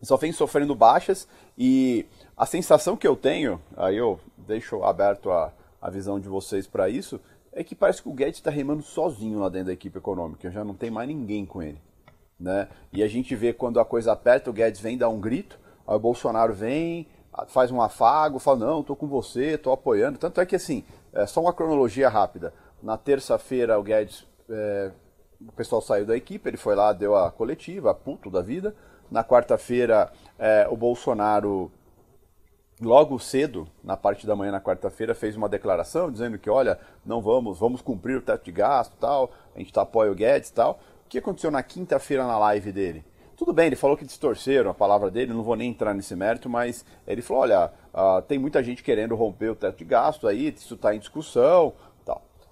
[0.02, 2.06] só vem sofrendo baixas e
[2.38, 6.88] a sensação que eu tenho, aí eu deixo aberto a, a visão de vocês para
[6.88, 7.20] isso,
[7.52, 10.64] é que parece que o Guedes está remando sozinho lá dentro da equipe econômica, já
[10.64, 11.82] não tem mais ninguém com ele.
[12.40, 12.70] Né?
[12.94, 15.60] E a gente vê quando a coisa aperta, o Guedes vem dar um grito,
[15.90, 17.08] aí o Bolsonaro vem,
[17.48, 20.20] faz um afago, fala, não, estou com você, estou apoiando.
[20.20, 22.54] Tanto é que assim, é só uma cronologia rápida.
[22.82, 24.92] Na terça-feira o Guedes é,
[25.48, 28.76] o pessoal saiu da equipe, ele foi lá, deu a coletiva, puto da vida.
[29.10, 31.72] Na quarta-feira, é, o Bolsonaro,
[32.80, 37.22] logo cedo, na parte da manhã, na quarta-feira, fez uma declaração dizendo que, olha, não
[37.22, 40.80] vamos, vamos cumprir o teto de gasto tal, a gente tá apoia o Guedes tal.
[41.06, 43.04] O que aconteceu na quinta-feira na live dele?
[43.40, 46.50] Tudo bem, ele falou que distorceram a palavra dele, não vou nem entrar nesse mérito,
[46.50, 50.54] mas ele falou, olha, uh, tem muita gente querendo romper o teto de gasto aí,
[50.54, 51.74] isso está em discussão,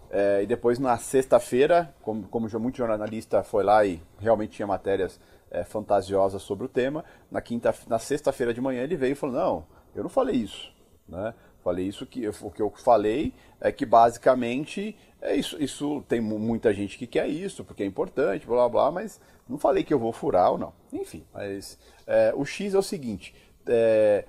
[0.09, 5.19] é, e depois na sexta-feira, como, como muito jornalista foi lá e realmente tinha matérias
[5.51, 9.35] é, fantasiosas sobre o tema, na quinta, na sexta-feira de manhã ele veio e falou:
[9.35, 10.71] não, eu não falei isso,
[11.09, 11.33] né?
[11.67, 16.73] Falei isso que o que eu falei é que basicamente é isso, isso tem muita
[16.73, 20.13] gente que quer isso porque é importante, blá blá, mas não falei que eu vou
[20.13, 20.71] furar ou não.
[20.93, 21.77] Enfim, mas
[22.07, 23.35] é, o X é o seguinte.
[23.65, 24.23] É,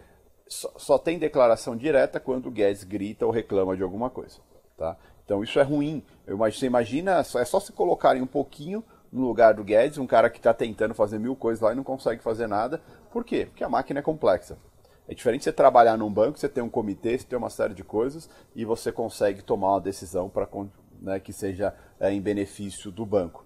[0.49, 4.39] só, só, tem declaração direta quando o Guedes grita ou reclama de alguma coisa.
[4.77, 4.97] Tá?
[5.25, 6.03] Então isso é ruim.
[6.27, 10.29] Eu, você imagina, é só se colocarem um pouquinho no lugar do Guedes, um cara
[10.29, 12.83] que está tentando fazer mil coisas lá e não consegue fazer nada.
[13.13, 13.47] Por quê?
[13.47, 14.59] Porque a máquina é complexa.
[15.09, 17.83] É diferente você trabalhar num banco, você tem um comitê, você tem uma série de
[17.83, 20.47] coisas e você consegue tomar uma decisão para
[21.01, 23.45] né, que seja é, em benefício do banco.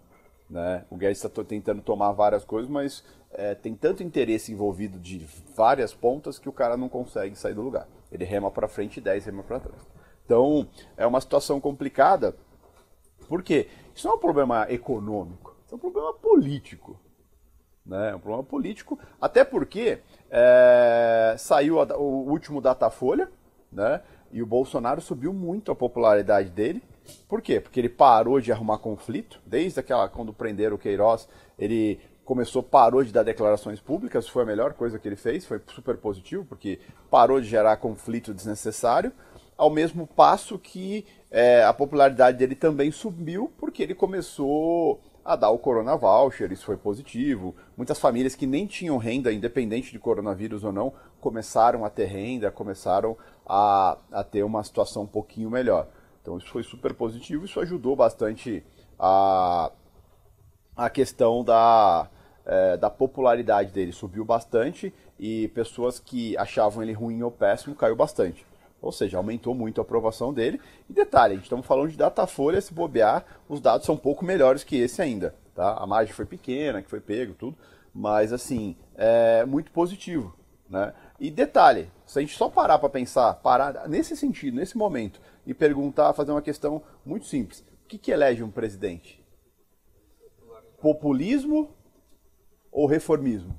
[0.51, 0.85] Né?
[0.91, 5.95] O Guedes está tentando tomar várias coisas, mas é, tem tanto interesse envolvido de várias
[5.95, 7.87] pontas que o cara não consegue sair do lugar.
[8.11, 9.81] Ele rema para frente e 10 rema para trás.
[10.25, 12.37] Então, é uma situação complicada.
[13.29, 13.69] Por quê?
[13.95, 16.99] Isso não é um problema econômico, isso é um problema político.
[17.85, 18.11] Né?
[18.11, 19.99] É um problema político, até porque
[20.31, 23.29] é, saiu a, o último Datafolha,
[23.71, 24.01] né?
[24.31, 26.83] e o Bolsonaro subiu muito a popularidade dele.
[27.29, 27.61] Por quê?
[27.61, 33.03] Porque ele parou de arrumar conflito, desde aquela quando prenderam o Queiroz, ele começou, parou
[33.03, 36.79] de dar declarações públicas, foi a melhor coisa que ele fez, foi super positivo, porque
[37.11, 39.13] parou de gerar conflito desnecessário
[39.57, 45.51] ao mesmo passo que é, a popularidade dele também subiu porque ele começou a dar
[45.51, 47.55] o Corona Voucher, isso foi positivo.
[47.77, 52.51] Muitas famílias que nem tinham renda, independente de coronavírus ou não, começaram a ter renda,
[52.51, 55.89] começaram a, a ter uma situação um pouquinho melhor.
[56.21, 58.65] Então isso foi super positivo, isso ajudou bastante
[58.99, 59.71] a,
[60.77, 62.09] a questão da,
[62.45, 67.97] é, da popularidade dele, subiu bastante e pessoas que achavam ele ruim ou péssimo caiu
[67.97, 68.45] bastante.
[68.83, 70.61] Ou seja, aumentou muito a aprovação dele.
[70.91, 74.25] E detalhe, a gente estamos falando de Datafolha, se bobear, os dados são um pouco
[74.25, 75.35] melhores que esse ainda.
[75.55, 75.75] Tá?
[75.75, 77.57] A margem foi pequena, que foi pego, tudo.
[77.95, 80.37] Mas, assim, é muito positivo.
[80.69, 80.93] Né?
[81.21, 85.55] E detalhe, se a gente só parar para pensar, parar nesse sentido, nesse momento, e
[85.55, 87.61] perguntar, fazer uma questão muito simples.
[87.85, 89.23] O que, que elege um presidente?
[90.81, 91.71] Populismo
[92.73, 93.59] ou reformismo?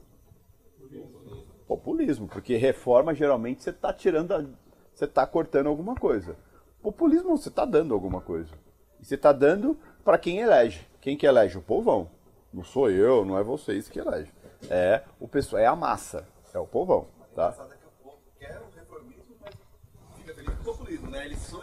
[1.66, 4.58] Populismo, porque reforma geralmente você está tirando
[4.94, 6.36] você está cortando alguma coisa.
[6.82, 8.52] Populismo, você está dando alguma coisa.
[9.00, 10.88] E você está dando para quem elege.
[11.02, 11.58] Quem que elege?
[11.58, 12.10] O povão.
[12.54, 14.32] Não sou eu, não é vocês que elege.
[14.70, 17.54] É o pessoal, é a massa, é o povão, tá?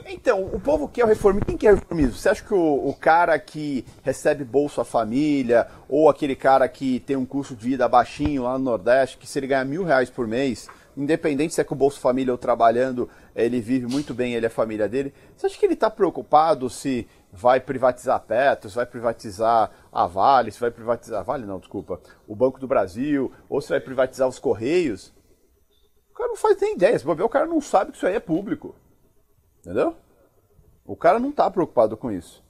[0.07, 1.47] Então, o povo quer o reformismo.
[1.47, 2.15] Quem quer o reformismo?
[2.15, 7.17] Você acha que o, o, cara que recebe Bolsa Família, ou aquele cara que tem
[7.17, 10.27] um custo de vida baixinho lá no Nordeste, que se ele ganhar mil reais por
[10.27, 10.69] mês,
[11.03, 14.49] independente se é com o Bolsa Família ou trabalhando, ele vive muito bem, ele é
[14.49, 15.13] a família dele.
[15.37, 20.61] Você acha que ele está preocupado se vai privatizar Petros, vai privatizar a Vale, se
[20.61, 25.13] vai privatizar Vale, não, desculpa, o Banco do Brasil, ou se vai privatizar os Correios?
[26.11, 26.99] O cara não faz nem ideia.
[26.99, 28.75] Se o cara não sabe que isso aí é público.
[29.61, 29.97] Entendeu?
[30.85, 32.43] O cara não está preocupado com isso.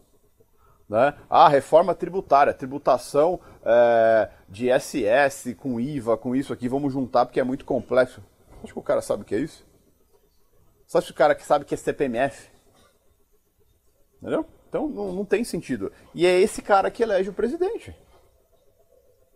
[0.89, 1.15] Né?
[1.29, 7.39] Ah, reforma tributária, tributação é, de SS com IVA, com isso aqui, vamos juntar porque
[7.39, 8.21] é muito complexo.
[8.63, 9.67] Acho que o cara sabe o que é isso?
[10.87, 12.51] Só se o cara que sabe que é CPMF?
[14.21, 14.45] Entendeu?
[14.69, 15.93] Então não, não tem sentido.
[16.15, 17.95] E é esse cara que elege o presidente.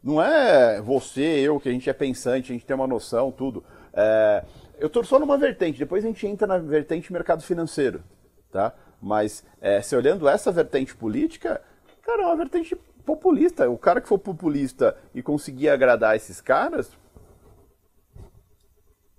[0.02, 3.64] Não é você, eu, que a gente é pensante, a gente tem uma noção, tudo.
[3.92, 4.44] É,
[4.78, 8.04] eu estou só numa vertente, depois a gente entra na vertente mercado financeiro,
[8.50, 8.74] tá?
[9.00, 11.62] Mas é, se olhando essa vertente política,
[12.02, 13.68] cara, é uma vertente populista.
[13.70, 16.90] O cara que for populista e conseguir agradar esses caras,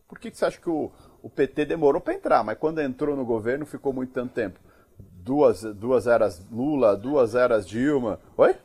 [0.08, 0.92] por que, que você acha que o,
[1.22, 4.60] o PT demorou para entrar, mas quando entrou no governo ficou muito tanto tempo?
[4.98, 8.20] Duas, duas eras Lula, duas eras Dilma.
[8.38, 8.56] Oi?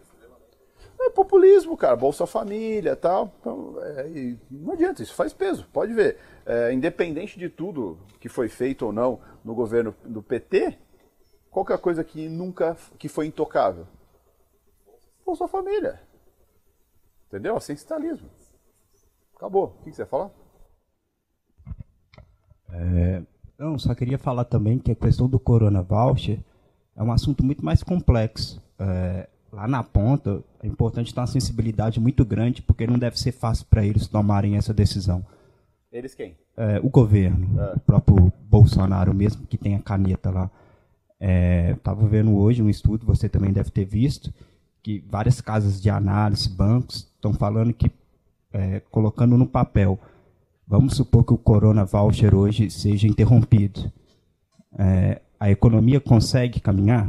[1.00, 1.96] É populismo, cara.
[1.96, 3.32] Bolsa Família tal.
[3.40, 5.66] Então, é, não adianta, isso faz peso.
[5.72, 6.18] Pode ver.
[6.44, 10.78] É, independente de tudo que foi feito ou não no governo do PT,
[11.50, 13.86] qual é coisa que nunca que foi intocável?
[15.24, 16.00] Bolsa Família.
[17.28, 17.56] Entendeu?
[17.56, 18.28] Assistencialismo.
[19.34, 19.78] Acabou.
[19.80, 20.30] O que você ia falar?
[22.72, 23.22] É,
[23.58, 26.38] não, só queria falar também que a questão do Corona Voucher
[26.96, 28.62] é um assunto muito mais complexo.
[28.78, 33.32] É, lá na ponta, é importante ter uma sensibilidade muito grande, porque não deve ser
[33.32, 35.24] fácil para eles tomarem essa decisão.
[35.92, 36.36] Eles quem?
[36.56, 37.74] É, o governo, é.
[37.74, 40.50] o próprio Bolsonaro mesmo, que tem a caneta lá.
[41.76, 44.32] Estava é, vendo hoje um estudo, você também deve ter visto,
[44.82, 47.90] que várias casas de análise, bancos, estão falando que,
[48.52, 49.98] é, colocando no papel,
[50.70, 53.92] vamos supor que o Corona Voucher hoje seja interrompido.
[54.78, 57.06] É, a economia consegue caminhar?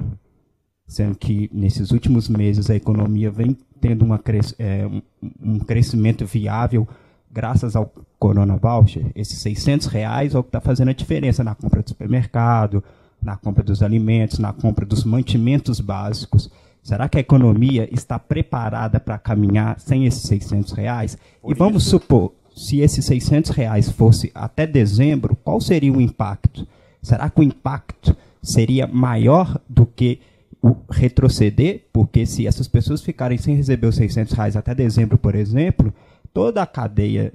[0.91, 4.21] sendo que nesses últimos meses a economia vem tendo uma
[4.59, 5.01] é, um,
[5.41, 6.85] um, crescimento viável
[7.31, 9.09] graças ao Corona Voucher.
[9.15, 12.83] Esses 600 reais é o que está fazendo a diferença na compra do supermercado,
[13.21, 16.51] na compra dos alimentos, na compra dos mantimentos básicos.
[16.83, 21.17] Será que a economia está preparada para caminhar sem esses 600 reais?
[21.41, 21.91] Por e vamos isso.
[21.91, 26.67] supor, se esses 600 reais fosse até dezembro, qual seria o impacto?
[27.01, 30.19] Será que o impacto seria maior do que
[30.61, 35.33] o retroceder, porque se essas pessoas ficarem sem receber os 600 reais até dezembro, por
[35.33, 35.91] exemplo,
[36.33, 37.33] toda a cadeia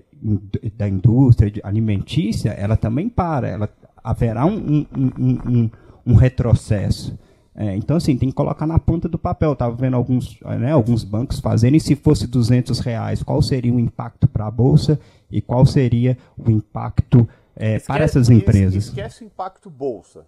[0.76, 3.68] da indústria alimentícia, ela também para, ela
[4.02, 5.70] haverá um, um, um,
[6.06, 7.18] um retrocesso.
[7.58, 9.54] É, então, assim, tem que colocar na ponta do papel.
[9.54, 13.80] Estava vendo alguns, né, alguns bancos fazendo, e se fosse 200 reais, qual seria o
[13.80, 18.88] impacto para a Bolsa e qual seria o impacto é, para essas empresas?
[18.88, 20.26] Esquece o impacto Bolsa.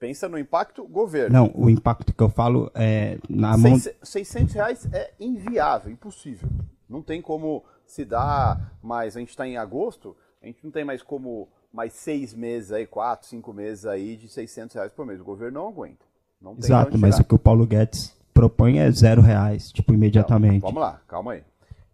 [0.00, 1.32] Pensa no impacto governo.
[1.32, 3.78] Não, o impacto que eu falo é na mão.
[4.02, 6.48] 600 reais é inviável, impossível.
[6.88, 9.16] Não tem como se dar mais.
[9.16, 12.84] A gente está em agosto, a gente não tem mais como mais seis meses aí,
[12.84, 15.20] quatro, cinco meses aí de 600 reais por mês.
[15.20, 16.11] O governo não aguenta.
[16.42, 20.56] Não Exato, mas o que o Paulo Guedes propõe é zero reais, tipo, imediatamente.
[20.56, 21.44] Então, vamos lá, calma aí.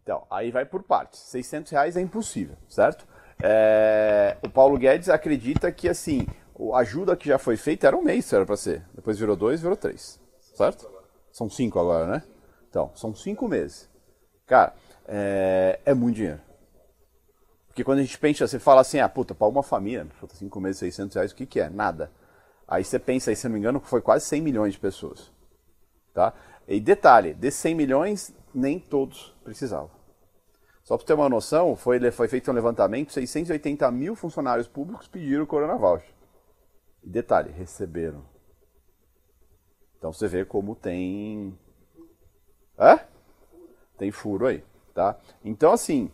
[0.03, 1.21] Então, aí vai por partes.
[1.21, 3.07] 600 reais é impossível, certo?
[3.43, 4.37] É...
[4.43, 6.27] o Paulo Guedes acredita que, assim,
[6.73, 8.83] a ajuda que já foi feita era um mês, era para ser.
[8.95, 10.19] Depois virou dois, virou três.
[10.55, 10.89] Certo?
[11.31, 12.23] São cinco agora, né?
[12.71, 13.89] Então, são cinco meses.
[14.47, 14.73] Cara,
[15.07, 16.41] é, é muito dinheiro.
[17.69, 20.59] Porque quando a gente pensa, você fala assim, ah, puta, para uma família, puta, cinco
[20.61, 21.69] meses, 600 reais, o que que é?
[21.69, 22.11] nada.
[22.69, 25.33] Aí você pensa, aí, se não me engano, foi quase 100 milhões de pessoas.
[26.13, 26.35] Tá?
[26.67, 29.91] E detalhe, desses 100 milhões, nem todos precisavam.
[30.85, 35.45] Só para ter uma noção, foi, foi feito um levantamento, 680 mil funcionários públicos pediram
[35.45, 36.11] o Corona Voucher.
[37.03, 38.23] E detalhe, receberam.
[39.97, 41.59] Então você vê como tem.
[42.79, 43.01] Hã?
[43.97, 44.63] Tem furo aí,
[44.95, 45.19] tá?
[45.45, 46.11] Então, assim.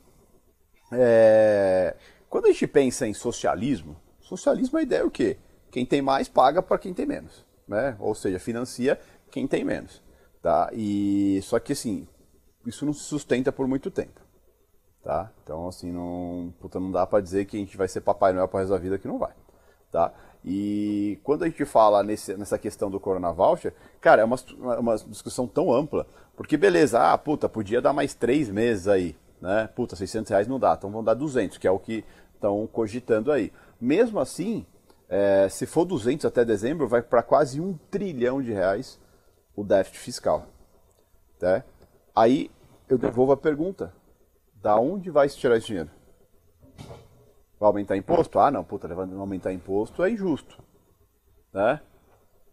[0.92, 1.96] É...
[2.28, 5.36] Quando a gente pensa em socialismo, socialismo a ideia é o quê?
[5.74, 7.44] Quem tem mais paga para quem tem menos.
[7.66, 7.96] Né?
[7.98, 8.96] Ou seja, financia
[9.28, 10.00] quem tem menos.
[10.40, 10.70] Tá?
[10.72, 12.06] E só que assim,
[12.64, 14.20] isso não se sustenta por muito tempo.
[15.02, 15.32] Tá?
[15.42, 18.46] Então assim, não, puta, não dá para dizer que a gente vai ser Papai Noel
[18.46, 19.32] para resto da vida que não vai.
[19.90, 20.14] Tá?
[20.44, 24.36] E quando a gente fala nesse, nessa questão do Corona Voucher, cara, é uma,
[24.78, 26.06] uma discussão tão ampla,
[26.36, 29.68] porque beleza, ah, puta, podia dar mais três meses aí, né?
[29.74, 33.32] Puta, 600 reais não dá, então vão dar 200, que é o que estão cogitando
[33.32, 33.52] aí.
[33.80, 34.64] Mesmo assim,
[35.08, 39.00] é, se for 200 até dezembro, vai para quase um trilhão de reais
[39.54, 40.46] o déficit fiscal.
[41.38, 41.64] Tá?
[42.14, 42.50] Aí
[42.88, 43.92] eu devolvo a pergunta:
[44.54, 45.90] da onde vai se tirar esse dinheiro?
[47.58, 48.38] Vai aumentar imposto?
[48.38, 50.62] Ah, não, puta, aumentar imposto é injusto.
[51.52, 51.80] Né?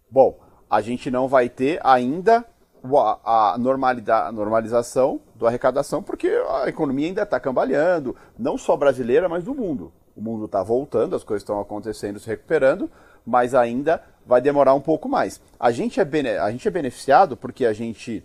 [0.10, 0.40] Bom,
[0.70, 2.46] a gente não vai ter ainda
[3.24, 9.44] a, a normalização da arrecadação, porque a economia ainda está cambaleando, não só brasileira, mas
[9.44, 9.92] do mundo.
[10.22, 12.90] O mundo está voltando, as coisas estão acontecendo, se recuperando,
[13.26, 15.42] mas ainda vai demorar um pouco mais.
[15.60, 18.24] A gente é, bene, a gente é beneficiado porque a gente.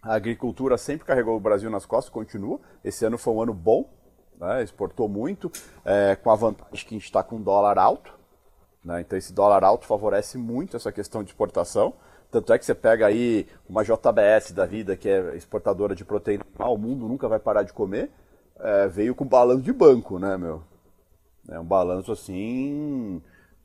[0.00, 2.58] A agricultura sempre carregou o Brasil nas costas, continua.
[2.82, 3.88] Esse ano foi um ano bom
[4.42, 5.50] né, exportou muito,
[5.84, 8.12] é, com a vantagem que a gente está com dólar alto,
[8.84, 9.00] Né?
[9.00, 11.94] Então esse dólar alto favorece muito essa questão de exportação.
[12.32, 16.44] Tanto é que você pega aí uma JBS da vida, que é exportadora de proteína,
[16.58, 18.10] o mundo nunca vai parar de comer,
[18.58, 20.64] é, veio com balanço de banco, né, meu?
[21.48, 23.22] É um balanço assim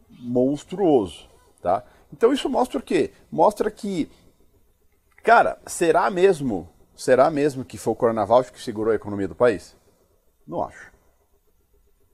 [0.10, 1.30] monstruoso,
[1.62, 1.84] tá?
[2.12, 3.12] Então isso mostra o quê?
[3.32, 4.10] Mostra que,
[5.24, 9.76] cara, será mesmo, será mesmo que foi o Carnaval que segurou a economia do país?
[10.48, 10.92] Não acho.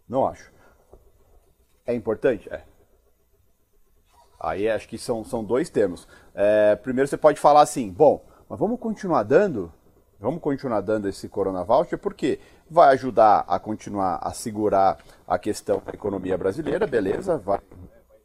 [0.07, 0.51] Não acho.
[1.85, 2.49] É importante?
[2.51, 2.63] É.
[4.39, 6.07] Aí acho que são, são dois termos.
[6.33, 9.71] É, primeiro você pode falar assim, bom, mas vamos continuar dando?
[10.23, 12.39] Vamos continuar dando esse Corona Voucher porque
[12.71, 14.97] vai ajudar a continuar a segurar
[15.27, 17.37] a questão da economia brasileira, beleza?
[17.37, 17.59] Vai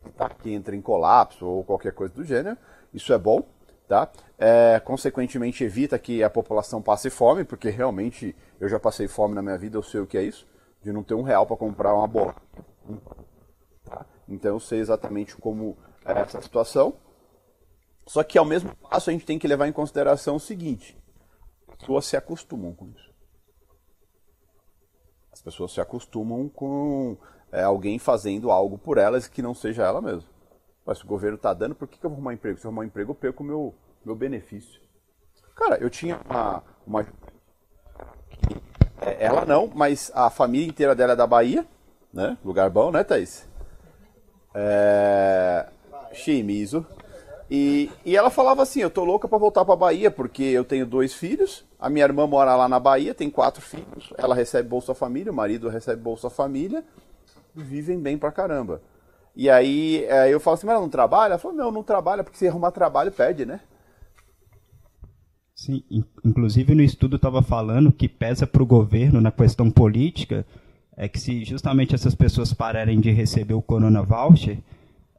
[0.05, 2.57] evitar que entre em colapso ou qualquer coisa do gênero.
[2.94, 3.42] Isso é bom,
[3.88, 4.09] tá?
[4.38, 9.42] É, consequentemente evita que a população passe fome, porque realmente eu já passei fome na
[9.42, 10.46] minha vida, eu sei o que é isso,
[10.80, 12.36] de não ter um real para comprar uma bola.
[13.84, 14.07] Tá?
[14.28, 15.76] Então eu sei exatamente como
[16.07, 16.94] é essa situação.
[18.07, 20.96] Só que ao mesmo passo a gente tem que levar em consideração o seguinte:
[21.79, 23.09] pessoas se acostumam com isso.
[25.33, 27.16] As pessoas se acostumam com
[27.53, 30.29] é, alguém fazendo algo por elas que não seja ela mesma.
[30.85, 32.59] Mas se o governo está dando, por que, que eu vou arrumar emprego?
[32.59, 33.74] Se eu arrumar emprego, eu perco o meu,
[34.05, 34.81] meu benefício.
[35.55, 36.62] Cara, eu tinha uma.
[36.87, 37.07] uma
[39.01, 41.66] é, ela não, mas a família inteira dela é da Bahia,
[42.12, 42.37] né?
[42.45, 43.47] Lugar bom, né, Thaís?
[44.55, 45.68] É...
[47.51, 50.84] E, e ela falava assim: Eu tô louca para voltar para Bahia porque eu tenho
[50.84, 51.64] dois filhos.
[51.78, 54.12] A minha irmã mora lá na Bahia, tem quatro filhos.
[54.18, 56.84] Ela recebe Bolsa Família, o marido recebe Bolsa Família.
[57.55, 58.82] Vivem bem pra caramba.
[59.34, 61.32] E aí é, eu falo assim: Mas ela não trabalha?
[61.32, 63.61] Ela falou: Não, não trabalha porque se arrumar trabalho perde, né?
[65.55, 65.82] Sim,
[66.24, 70.46] inclusive no estudo estava falando que pesa para o governo na questão política
[70.96, 74.59] é que se justamente essas pessoas pararem de receber o Corona Voucher,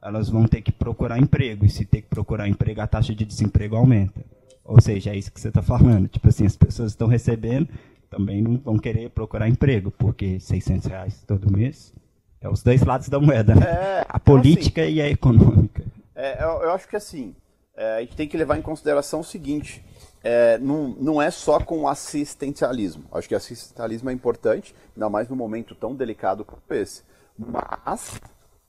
[0.02, 1.66] elas vão ter que procurar emprego.
[1.66, 4.24] E se ter que procurar emprego, a taxa de desemprego aumenta.
[4.64, 6.08] Ou seja, é isso que você está falando.
[6.08, 7.68] Tipo assim, as pessoas estão recebendo,
[8.10, 11.94] também não vão querer procurar emprego, porque 600 reais todo mês
[12.42, 13.56] é os dois lados da moeda.
[13.56, 13.66] Né?
[13.66, 15.84] É, a política assim, e a econômica.
[16.16, 17.36] É, eu, eu, acho que assim,
[17.76, 19.84] é, a gente tem que levar em consideração o seguinte.
[20.24, 23.06] É, não, não é só com assistencialismo.
[23.12, 27.04] Acho que assistencialismo é importante, ainda mais num momento tão delicado como esse.
[27.38, 28.20] Mas,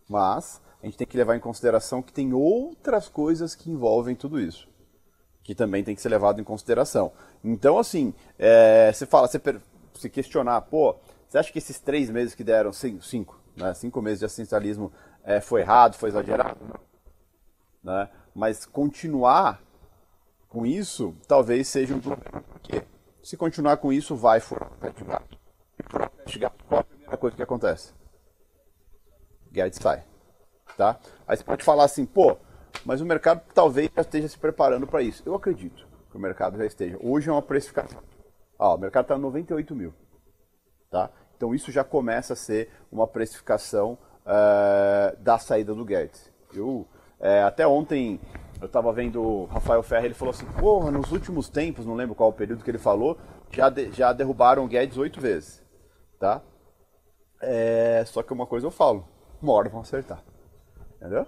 [0.08, 4.40] mas a gente tem que levar em consideração que tem outras coisas que envolvem tudo
[4.40, 4.68] isso,
[5.42, 7.12] que também tem que ser levado em consideração.
[7.44, 9.40] Então, assim, é, você fala, você
[9.94, 10.96] se questionar, pô,
[11.28, 14.90] você acha que esses três meses que deram, cinco, cinco, né, cinco meses de assistencialismo
[15.22, 16.58] é, foi errado, foi exagerado?
[17.84, 18.08] Né?
[18.34, 19.62] Mas continuar
[20.48, 22.82] com isso talvez seja um problema, porque
[23.22, 25.38] se continuar com isso, vai furar o gato.
[26.34, 27.92] O gato, qual a primeira coisa que acontece?
[29.52, 30.09] Guedes sai
[30.80, 30.98] tá?
[31.28, 32.38] Aí você pode falar assim, pô,
[32.86, 35.22] mas o mercado talvez já esteja se preparando para isso.
[35.26, 36.96] Eu acredito que o mercado já esteja.
[37.02, 38.00] Hoje é uma precificação.
[38.58, 39.92] O mercado está 98 mil,
[40.90, 41.10] tá?
[41.36, 46.32] Então isso já começa a ser uma precificação é, da saída do Guedes.
[46.54, 46.86] Eu,
[47.20, 48.18] é, até ontem
[48.58, 52.14] eu estava vendo o Rafael Ferreira, ele falou assim, porra, nos últimos tempos, não lembro
[52.14, 53.18] qual o período que ele falou,
[53.50, 55.62] já, de, já derrubaram o Guedes oito vezes,
[56.18, 56.40] tá?
[57.42, 59.06] É, só que uma coisa eu falo,
[59.42, 60.22] uma hora vão acertar.
[61.00, 61.26] Entendeu?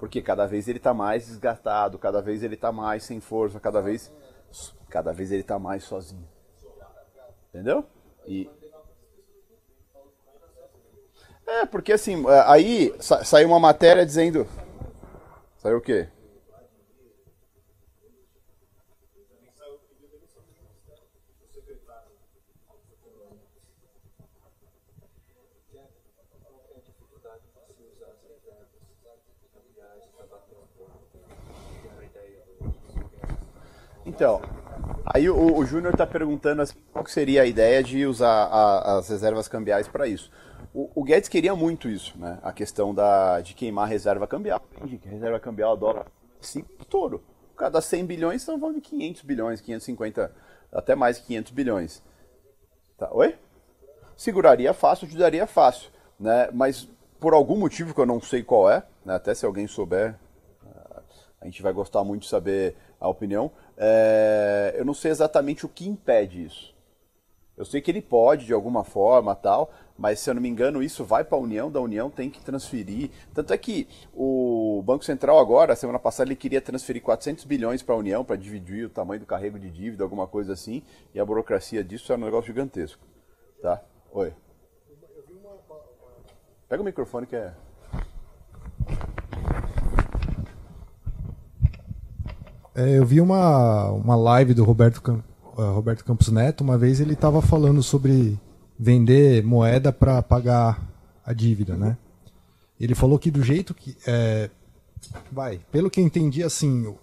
[0.00, 3.80] Porque cada vez ele está mais desgastado, cada vez ele está mais sem força, cada
[3.80, 4.12] vez,
[4.90, 6.28] cada vez ele está mais sozinho.
[7.50, 7.84] Entendeu?
[8.26, 8.50] E
[11.46, 14.46] é, porque assim, é, aí saiu uma matéria dizendo.
[15.58, 16.08] Saiu o quê?
[34.14, 34.42] Então,
[35.06, 39.08] aí o, o Júnior está perguntando assim, qual seria a ideia de usar a, as
[39.08, 40.30] reservas cambiais para isso.
[40.74, 42.38] O, o, Guedes queria muito isso, né?
[42.42, 44.60] A questão da, de queimar a reserva cambial.
[45.02, 46.06] Reserva cambial, dólar,
[46.42, 47.22] sim, touro.
[47.56, 50.30] Cada 100 bilhões estão falando de 500 bilhões, 550,
[50.70, 52.02] até mais 500 bilhões.
[52.98, 53.34] Tá, oi?
[54.14, 55.90] Seguraria fácil, ajudaria fácil,
[56.20, 56.50] né?
[56.52, 56.86] Mas
[57.18, 59.14] por algum motivo que eu não sei qual é, né?
[59.14, 60.16] até se alguém souber,
[61.42, 63.50] a gente vai gostar muito de saber a opinião.
[63.76, 66.72] É, eu não sei exatamente o que impede isso.
[67.56, 70.82] Eu sei que ele pode de alguma forma tal, mas se eu não me engano
[70.82, 73.10] isso vai para a União, da União tem que transferir.
[73.34, 77.94] Tanto é que o Banco Central agora, semana passada, ele queria transferir 400 bilhões para
[77.94, 80.82] a União para dividir o tamanho do carrego de dívida, alguma coisa assim,
[81.12, 83.04] e a burocracia disso é um negócio gigantesco.
[83.60, 83.82] Tá?
[84.12, 84.32] Oi.
[86.68, 87.52] Pega o microfone que é.
[92.74, 95.22] Eu vi uma, uma live do Roberto,
[95.56, 98.38] uh, Roberto Campos Neto, uma vez ele estava falando sobre
[98.78, 100.82] vender moeda para pagar
[101.24, 101.96] a dívida, né?
[102.80, 103.96] Ele falou que do jeito que.
[104.06, 104.50] É,
[105.30, 106.98] vai, pelo que eu entendi, assim, o,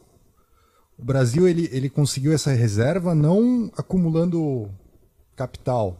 [0.97, 4.69] o Brasil ele, ele conseguiu essa reserva não acumulando
[5.35, 5.97] capital.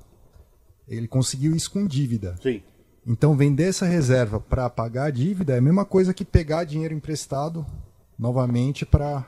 [0.88, 2.36] Ele conseguiu isso com dívida.
[2.41, 2.61] Sim.
[3.07, 6.93] Então, vender essa reserva para pagar a dívida é a mesma coisa que pegar dinheiro
[6.93, 7.65] emprestado
[8.17, 9.26] novamente para.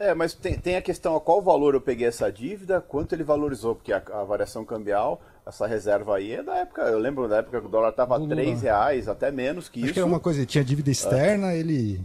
[0.00, 3.22] É, mas tem, tem a questão a qual valor eu peguei essa dívida, quanto ele
[3.22, 7.36] valorizou, porque a, a variação cambial, essa reserva aí é da época, eu lembro da
[7.36, 9.94] época que o dólar estava a 3 reais, até menos que Acho isso.
[9.94, 12.00] que é uma coisa, tinha dívida externa, ele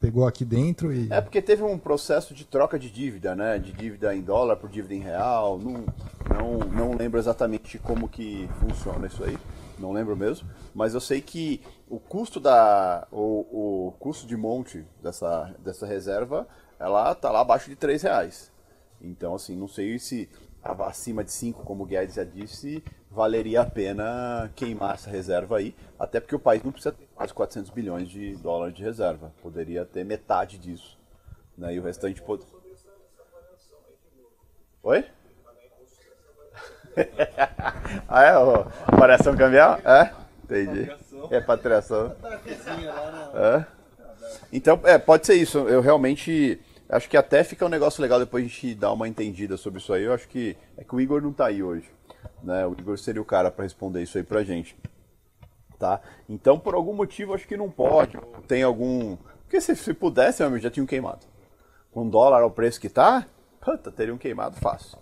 [0.00, 1.06] pegou aqui dentro e.
[1.12, 3.58] É porque teve um processo de troca de dívida, né?
[3.58, 5.58] De dívida em dólar por dívida em real.
[5.58, 5.84] Não,
[6.28, 9.36] não, não lembro exatamente como que funciona isso aí.
[9.78, 10.48] Não lembro mesmo.
[10.74, 13.06] Mas eu sei que o custo da.
[13.10, 16.46] O, o custo de monte dessa, dessa reserva,
[16.78, 18.52] ela tá lá abaixo de 3 reais.
[19.00, 20.28] Então, assim, não sei se
[20.62, 25.74] acima de 5, como o Guedes já disse, valeria a pena queimar essa reserva aí,
[25.98, 29.84] até porque o país não precisa ter quase 400 bilhões de dólares de reserva, poderia
[29.84, 30.98] ter metade disso,
[31.56, 31.74] né?
[31.74, 32.44] E o restante pode...
[34.82, 35.04] Oi?
[38.08, 38.36] ah, é?
[38.36, 38.66] Ó,
[38.96, 39.78] variação cambial?
[39.84, 40.12] É?
[40.44, 40.90] Entendi.
[41.30, 42.14] É patriação.
[43.34, 43.64] É.
[44.52, 45.58] Então, é, pode ser isso.
[45.68, 49.56] Eu realmente acho que até fica um negócio legal depois a gente dar uma entendida
[49.56, 50.04] sobre isso aí.
[50.04, 51.90] Eu acho que é que o Igor não tá aí hoje.
[52.42, 52.66] Né?
[52.66, 54.76] O Igor seria o cara para responder isso aí pra gente.
[55.78, 56.00] Tá?
[56.28, 58.18] Então, por algum motivo, acho que não pode.
[58.46, 59.16] Tem algum.
[59.42, 61.26] Porque se, se pudesse, meu amigo, já tinham queimado.
[61.92, 63.26] Com dólar ao preço que tá,
[63.60, 64.98] puta, teriam queimado fácil.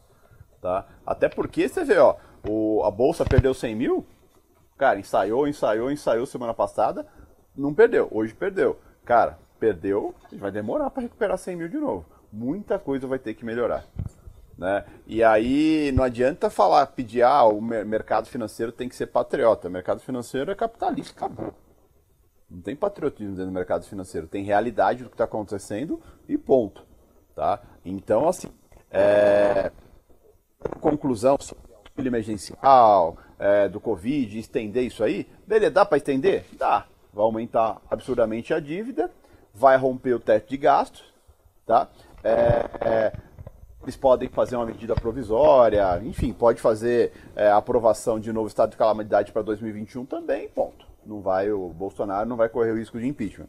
[0.61, 0.87] Tá?
[1.07, 2.17] Até porque você vê, ó,
[2.49, 4.07] o, a bolsa perdeu 100 mil,
[4.77, 7.07] cara, ensaiou, ensaiou, ensaiou semana passada,
[7.57, 8.79] não perdeu, hoje perdeu.
[9.05, 12.05] Cara, perdeu, vai demorar para recuperar 100 mil de novo.
[12.33, 13.85] Muita coisa vai ter que melhorar.
[14.57, 14.85] Né?
[15.07, 19.69] E aí não adianta falar, pedir, ah, o mercado financeiro tem que ser patriota.
[19.69, 21.55] O mercado financeiro é capitalista, acabou.
[22.49, 26.87] Não tem patriotismo dentro do mercado financeiro, tem realidade do que está acontecendo e ponto.
[27.35, 27.61] Tá?
[27.85, 28.49] Então, assim,
[28.91, 29.71] é...
[30.81, 31.65] conclusão sobre
[31.99, 36.45] o emergencial, é, do Covid, estender isso aí, beleza, dá para estender?
[36.53, 36.87] Dá.
[37.13, 39.11] Vai aumentar absurdamente a dívida,
[39.57, 41.03] vai romper o teto de gastos,
[41.65, 41.89] tá?
[42.23, 42.31] É,
[42.87, 43.13] é,
[43.83, 48.77] eles podem fazer uma medida provisória, enfim, pode fazer é, aprovação de novo estado de
[48.77, 50.87] calamidade para 2021 também, ponto.
[51.07, 53.49] Não vai, o Bolsonaro não vai correr o risco de impeachment.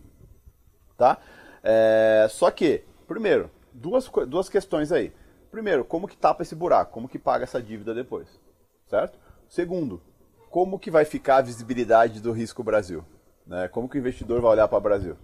[0.95, 1.17] Tá?
[1.61, 5.11] É, só que, primeiro, duas, duas questões aí.
[5.51, 6.93] Primeiro, como que tapa esse buraco?
[6.93, 8.27] Como que paga essa dívida depois?
[8.85, 9.17] Certo?
[9.49, 10.01] Segundo,
[10.49, 13.03] como que vai ficar a visibilidade do risco Brasil?
[13.45, 13.67] Né?
[13.67, 15.17] Como que o investidor vai olhar para o Brasil?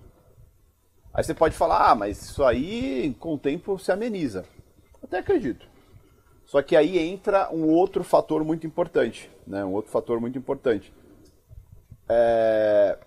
[1.14, 4.46] Aí você pode falar, ah, mas isso aí com o tempo se ameniza.
[5.04, 5.68] Até acredito.
[6.46, 9.64] Só que aí entra um outro fator muito importante, né?
[9.64, 10.92] Um outro fator muito importante.
[12.10, 12.98] É...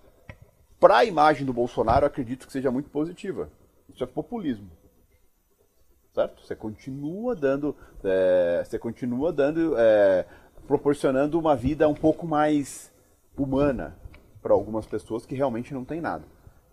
[0.79, 3.49] Para a imagem do Bolsonaro, acredito que seja muito positiva.
[3.93, 4.69] Isso é populismo,
[6.13, 6.45] certo?
[6.45, 8.63] Você continua dando, é...
[8.63, 10.25] você continua dando, é...
[10.65, 12.91] proporcionando uma vida um pouco mais
[13.37, 13.97] humana
[14.41, 16.23] para algumas pessoas que realmente não tem nada.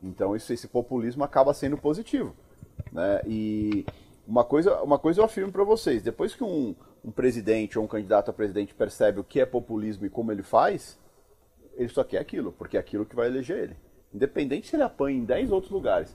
[0.05, 2.35] Então isso, esse populismo acaba sendo positivo,
[2.93, 3.23] né?
[3.27, 3.87] E
[4.27, 7.89] uma coisa, uma coisa eu afirmo para vocês: depois que um, um presidente ou um
[7.89, 10.99] candidato a presidente percebe o que é populismo e como ele faz,
[11.75, 13.77] ele só quer aquilo, porque é aquilo que vai eleger ele.
[14.13, 16.15] Independente se ele apanha em 10 outros lugares.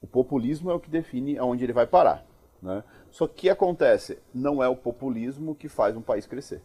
[0.00, 2.24] O populismo é o que define aonde ele vai parar.
[2.60, 2.82] Né?
[3.10, 4.18] Só que acontece?
[4.32, 6.62] Não é o populismo que faz um país crescer.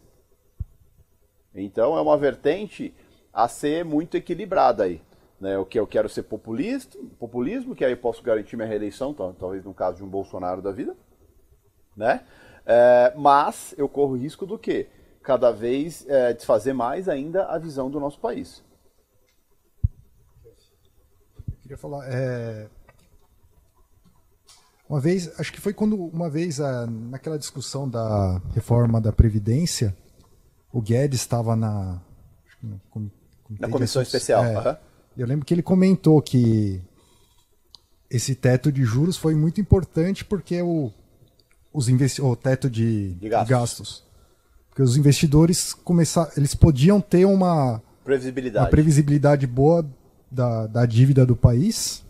[1.54, 2.94] Então é uma vertente
[3.32, 5.02] a ser muito equilibrada aí
[5.40, 9.14] né, o que eu quero ser populista, populismo, que aí eu posso garantir minha reeleição,
[9.14, 10.96] talvez no caso de um Bolsonaro da vida,
[11.96, 12.24] né?
[12.66, 14.88] É, mas eu corro risco do quê?
[15.22, 18.62] Cada vez é, desfazer mais ainda a visão do nosso país.
[21.46, 22.68] Eu queria falar, é...
[24.88, 26.58] uma vez, acho que foi quando uma vez
[27.10, 29.96] naquela discussão da reforma da previdência,
[30.72, 32.00] o Guedes estava na
[33.58, 34.44] na comissão especial.
[34.44, 34.76] É, uhum.
[35.18, 36.80] Eu lembro que ele comentou que
[38.08, 40.92] esse teto de juros foi muito importante porque o,
[41.72, 43.46] os investi o teto de, de, gastos.
[43.48, 44.04] de gastos.
[44.68, 49.84] Porque os investidores começaram, eles podiam ter uma previsibilidade, uma previsibilidade boa
[50.30, 52.04] da, da dívida do país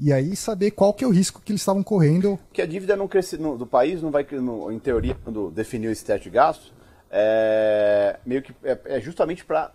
[0.00, 2.38] e aí saber qual que é o risco que eles estavam correndo.
[2.50, 5.92] Que a dívida não cresce, no, do país não vai, no, em teoria, quando definiu
[5.92, 6.72] esse teto de gastos,
[7.10, 9.70] é, meio que é, é justamente para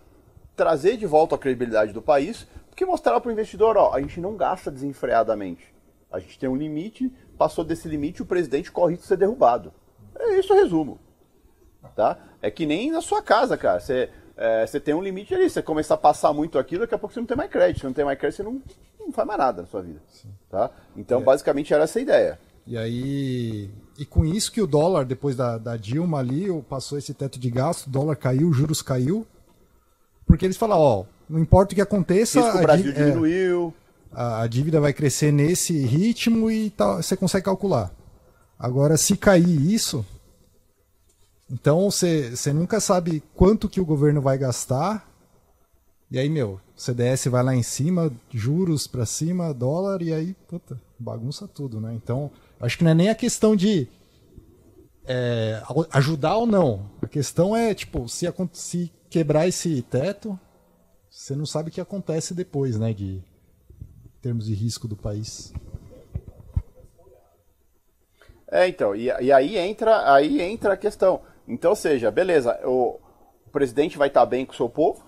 [0.56, 4.20] trazer de volta a credibilidade do país, porque mostrar para o investidor, ó, a gente
[4.20, 5.74] não gasta desenfreadamente.
[6.10, 9.72] A gente tem um limite, passou desse limite, o presidente corre risco de ser derrubado.
[10.18, 10.98] É isso o resumo.
[11.94, 12.18] Tá?
[12.40, 13.80] É que nem na sua casa, cara.
[13.80, 16.98] Você, é, você tem um limite ali, você começar a passar muito aquilo, daqui a
[16.98, 17.80] pouco você não tem mais crédito.
[17.80, 18.62] Se não tem mais crédito, você não,
[18.98, 20.00] não faz mais nada na sua vida.
[20.48, 20.70] Tá?
[20.96, 21.24] Então, é.
[21.24, 22.38] basicamente, era essa a ideia.
[22.66, 23.70] E aí.
[23.98, 27.50] E com isso que o dólar, depois da, da Dilma ali, passou esse teto de
[27.50, 29.26] gasto, o dólar caiu, juros caiu.
[30.34, 32.40] Porque eles falam, ó, não importa o que aconteça.
[32.40, 33.72] O Brasil a, diminuiu.
[34.12, 37.94] É, a, dívida vai crescer nesse ritmo e tá, você consegue calcular.
[38.58, 40.04] Agora, se cair isso,
[41.48, 45.08] então você nunca sabe quanto que o governo vai gastar.
[46.10, 50.80] E aí, meu, CDS vai lá em cima, juros para cima, dólar, e aí, puta,
[50.98, 51.94] bagunça tudo, né?
[51.94, 52.28] Então,
[52.60, 53.86] acho que não é nem a questão de
[55.06, 55.62] é,
[55.92, 56.90] ajudar ou não.
[57.00, 60.36] A questão é, tipo, se, se quebrar esse teto,
[61.08, 62.92] você não sabe o que acontece depois, né?
[62.92, 63.22] De
[64.04, 65.52] em termos de risco do país.
[68.50, 71.22] É, então, e, e aí entra aí entra a questão.
[71.46, 72.98] Então, ou seja, beleza, o,
[73.46, 75.04] o presidente vai estar bem com o seu povo,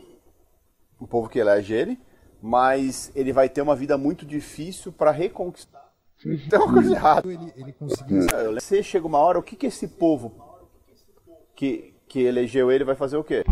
[1.00, 1.98] o povo que elege ele,
[2.40, 5.92] mas ele vai ter uma vida muito difícil para reconquistar.
[6.24, 7.32] Então, uma coisa errada.
[7.32, 8.22] Ele, ele conseguiu.
[8.54, 10.32] Você chega uma hora, o que, que esse povo
[11.56, 13.44] que, que elegeu ele vai fazer o quê?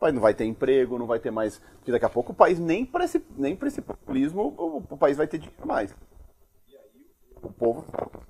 [0.00, 1.60] Não vai ter emprego, não vai ter mais.
[1.76, 4.96] Porque daqui a pouco o país nem para esse, nem para esse populismo o, o
[4.96, 5.94] país vai ter dinheiro mais
[7.42, 7.84] o povo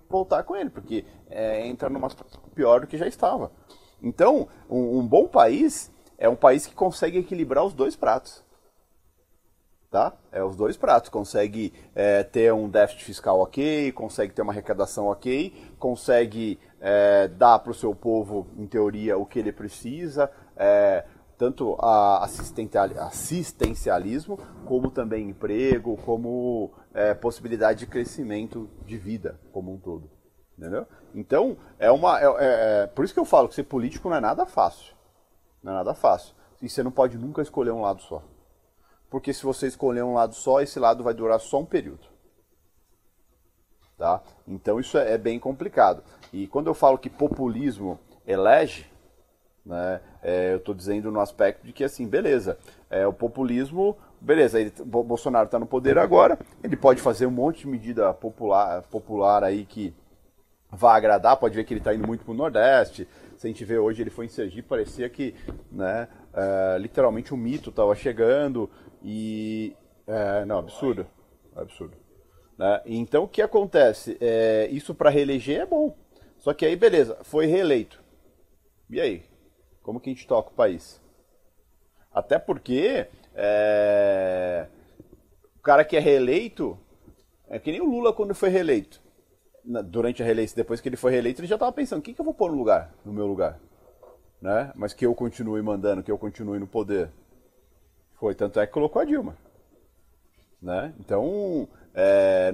[0.08, 3.50] voltar com ele, porque é, entra numa situação pior do que já estava.
[4.02, 8.44] Então, um, um, bom país é um país que consegue equilibrar os dois pratos.
[9.90, 10.12] Tá?
[10.30, 11.08] É os dois pratos.
[11.08, 17.58] Consegue é, ter um déficit fiscal ok, consegue ter uma arrecadação ok, consegue é, dar
[17.58, 21.04] para o seu povo, em teoria, o que ele precisa, é,
[21.36, 29.78] tanto a assistencialismo, como também emprego, como é, possibilidade de crescimento de vida como um
[29.78, 30.10] todo.
[30.58, 30.86] Entendeu?
[31.14, 32.20] Então, é uma.
[32.20, 34.92] É, é, é, por isso que eu falo que ser político não é nada fácil.
[35.62, 36.34] Não é nada fácil.
[36.60, 38.24] E você não pode nunca escolher um lado só.
[39.08, 42.08] Porque se você escolher um lado só, esse lado vai durar só um período.
[43.99, 44.22] Tá?
[44.46, 46.05] Então isso é, é bem complicado.
[46.32, 48.86] E quando eu falo que populismo elege,
[49.66, 52.57] né, é, eu estou dizendo no aspecto de que, assim, beleza,
[52.88, 57.61] é, o populismo, beleza, ele, Bolsonaro está no poder agora, ele pode fazer um monte
[57.61, 59.92] de medida popular, popular aí que
[60.70, 63.64] vai agradar, pode ver que ele está indo muito para o Nordeste, se a gente
[63.64, 65.34] vê hoje, ele foi em Sergipe, parecia que,
[65.72, 68.70] né, é, literalmente um mito estava chegando
[69.03, 69.74] e...
[70.07, 71.07] É, não, absurdo,
[71.55, 71.97] absurdo.
[72.59, 72.82] Né?
[72.86, 74.18] Então, o que acontece?
[74.20, 75.96] É, isso para reeleger é bom,
[76.38, 78.02] só que aí, beleza, foi reeleito.
[78.90, 79.22] E aí?
[79.82, 81.00] Como que a gente toca o país?
[82.12, 84.66] Até porque é...
[85.56, 86.78] o cara que é reeleito
[87.48, 89.00] é que nem o Lula quando foi reeleito.
[89.84, 92.24] Durante a reeleição, depois que ele foi reeleito, ele já estava pensando: o que, eu
[92.24, 93.61] vou pôr no lugar, no meu lugar?
[94.40, 94.72] Né?
[94.74, 97.11] Mas que eu continue mandando, que eu continue no poder.
[98.18, 99.36] Foi, tanto é que colocou a Dilma.
[100.61, 100.92] Né?
[100.98, 102.52] Então, é,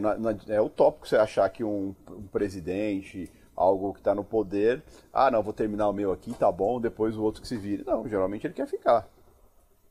[0.48, 4.82] é utópico você achar que um, um presidente algo que está no poder.
[5.12, 7.84] Ah, não, vou terminar o meu aqui, tá bom, depois o outro que se vire.
[7.84, 9.08] Não, geralmente ele quer ficar.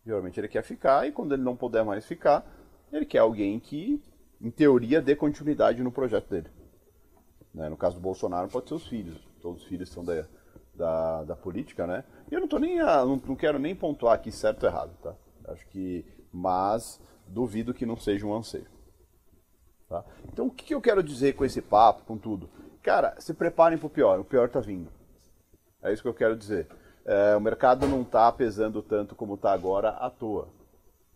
[0.05, 2.45] Geralmente ele quer ficar e quando ele não puder mais ficar,
[2.91, 4.01] ele quer alguém que,
[4.41, 6.49] em teoria, dê continuidade no projeto dele.
[7.53, 7.69] Né?
[7.69, 9.17] No caso do Bolsonaro, pode ser os filhos.
[9.41, 10.25] Todos os filhos são da,
[10.75, 12.03] da, da política, né?
[12.31, 14.91] E eu não tô nem a, não, não quero nem pontuar aqui certo ou errado,
[15.01, 15.13] tá?
[15.49, 18.67] Acho que, mas duvido que não seja um anseio.
[19.89, 20.03] Tá?
[20.31, 22.49] Então, o que, eu quero dizer com esse papo, com tudo?
[22.81, 24.89] Cara, se preparem para o pior, o pior está vindo.
[25.81, 26.67] É isso que eu quero dizer.
[27.05, 30.47] É, o mercado não está pesando tanto como está agora à toa.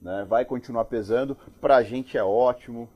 [0.01, 0.25] Né?
[0.27, 2.87] Vai continuar pesando, para a gente é ótimo,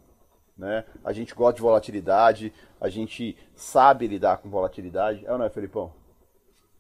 [0.58, 0.86] né?
[1.04, 5.50] a gente gosta de volatilidade, a gente sabe lidar com volatilidade, é ou não é,
[5.50, 5.94] Felipão?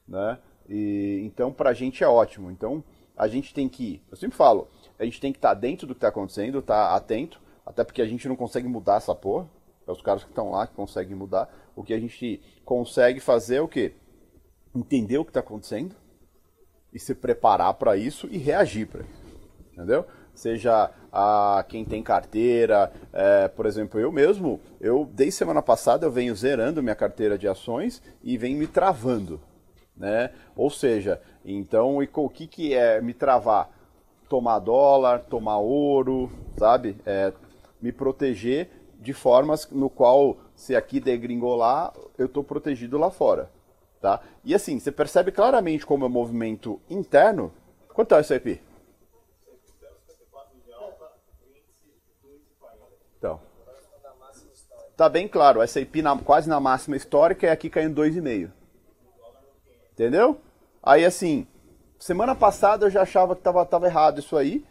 [0.07, 0.37] Né?
[0.69, 2.51] E, então, para a gente é ótimo.
[2.51, 2.83] Então,
[3.17, 4.67] a gente tem que, eu sempre falo,
[5.01, 7.83] a gente tem que estar tá dentro do que está acontecendo, estar tá atento, até
[7.83, 9.49] porque a gente não consegue mudar essa porra,
[9.87, 11.51] é os caras que estão lá que conseguem mudar.
[11.75, 13.93] O que a gente consegue fazer é o quê?
[14.75, 15.95] Entender o que está acontecendo
[16.93, 19.41] e se preparar para isso e reagir para isso.
[19.73, 20.05] Entendeu?
[20.35, 26.11] Seja a quem tem carteira, é, por exemplo, eu mesmo, eu desde semana passada eu
[26.11, 29.41] venho zerando minha carteira de ações e venho me travando,
[29.97, 30.31] né?
[30.55, 33.80] Ou seja, então o que que é me travar?
[34.31, 36.95] Tomar dólar, tomar ouro, sabe?
[37.05, 37.33] É,
[37.81, 43.51] me proteger de formas no qual, se aqui degringolar, eu estou protegido lá fora.
[43.99, 44.21] Tá?
[44.45, 47.51] E assim, você percebe claramente como é o movimento interno.
[47.93, 48.61] Quanto é o SIP?
[53.17, 53.37] Então,
[54.95, 58.49] tá bem claro, essa IP na, quase na máxima histórica é aqui caindo 2,5.
[59.91, 60.39] Entendeu?
[60.81, 61.45] Aí assim,
[62.03, 64.63] semana passada eu já achava que tava, tava errado isso aí.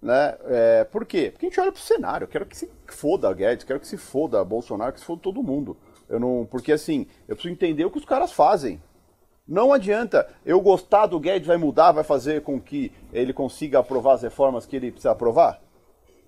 [0.00, 0.36] Né?
[0.44, 1.30] É, por quê?
[1.30, 2.24] Porque a gente olha pro cenário.
[2.24, 5.42] Eu quero que se foda Guedes, quero que se foda Bolsonaro, que se foda todo
[5.42, 5.76] mundo.
[6.08, 8.80] Eu não, porque assim, eu preciso entender o que os caras fazem.
[9.46, 14.14] Não adianta eu gostar do Guedes vai mudar, vai fazer com que ele consiga aprovar
[14.14, 15.60] as reformas que ele precisa aprovar?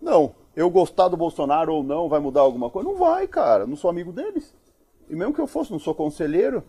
[0.00, 0.34] Não.
[0.56, 2.88] Eu gostar do Bolsonaro ou não vai mudar alguma coisa?
[2.88, 3.66] Não vai, cara.
[3.66, 4.54] Não sou amigo deles.
[5.08, 6.64] E mesmo que eu fosse, não sou conselheiro.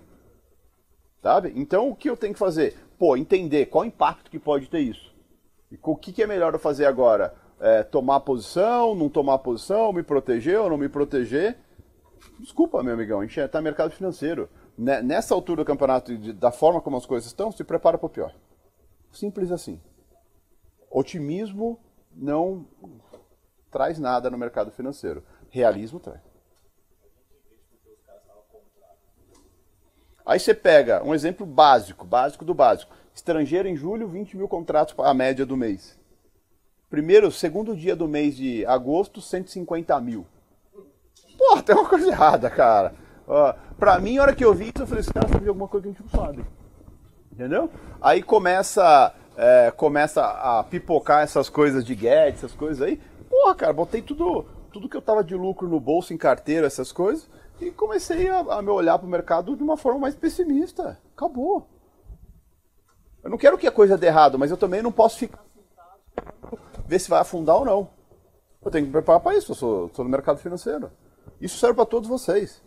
[1.21, 1.51] Sabe?
[1.55, 2.75] Então o que eu tenho que fazer?
[3.01, 5.11] Pô, entender qual o impacto que pode ter isso.
[5.71, 7.33] E o que, que é melhor eu fazer agora?
[7.59, 11.57] É, tomar posição, não tomar posição, me proteger ou não me proteger?
[12.39, 14.47] Desculpa, meu amigão, a gente está no mercado financeiro.
[14.77, 18.35] Nessa altura do campeonato, da forma como as coisas estão, se prepara para o pior.
[19.11, 19.81] Simples assim.
[20.87, 21.79] Otimismo
[22.15, 22.67] não
[23.71, 25.23] traz nada no mercado financeiro.
[25.49, 26.21] Realismo traz.
[30.31, 32.93] Aí você pega um exemplo básico, básico do básico.
[33.13, 35.99] Estrangeiro em julho, 20 mil contratos a média do mês.
[36.89, 40.25] Primeiro, segundo dia do mês de agosto, 150 mil.
[41.37, 42.93] Pô, tem uma coisa errada, cara.
[43.27, 45.67] Uh, pra mim, a hora que eu vi isso, eu falei, esse cara sabe alguma
[45.67, 46.45] coisa que a gente não sabe.
[47.29, 47.69] Entendeu?
[48.01, 53.01] Aí começa, é, começa a pipocar essas coisas de Guedes, essas coisas aí.
[53.29, 56.93] Porra, cara, botei tudo, tudo que eu tava de lucro no bolso, em carteira, essas
[56.93, 57.29] coisas,
[57.65, 60.99] e comecei a, a me olhar pro mercado de uma forma mais pessimista.
[61.15, 61.67] Acabou.
[63.23, 65.43] Eu não quero que a coisa dê errado, mas eu também não posso ficar
[66.87, 67.89] ver se vai afundar ou não.
[68.63, 70.91] Eu tenho que me preparar para isso, eu sou, sou no mercado financeiro.
[71.39, 72.61] Isso serve para todos vocês.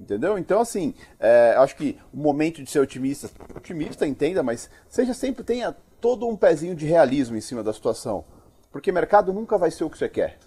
[0.00, 0.36] Entendeu?
[0.36, 5.44] Então, assim, é, acho que o momento de ser otimista, otimista, entenda, mas seja sempre,
[5.44, 8.24] tenha todo um pezinho de realismo em cima da situação.
[8.70, 10.38] Porque mercado nunca vai ser o que você quer.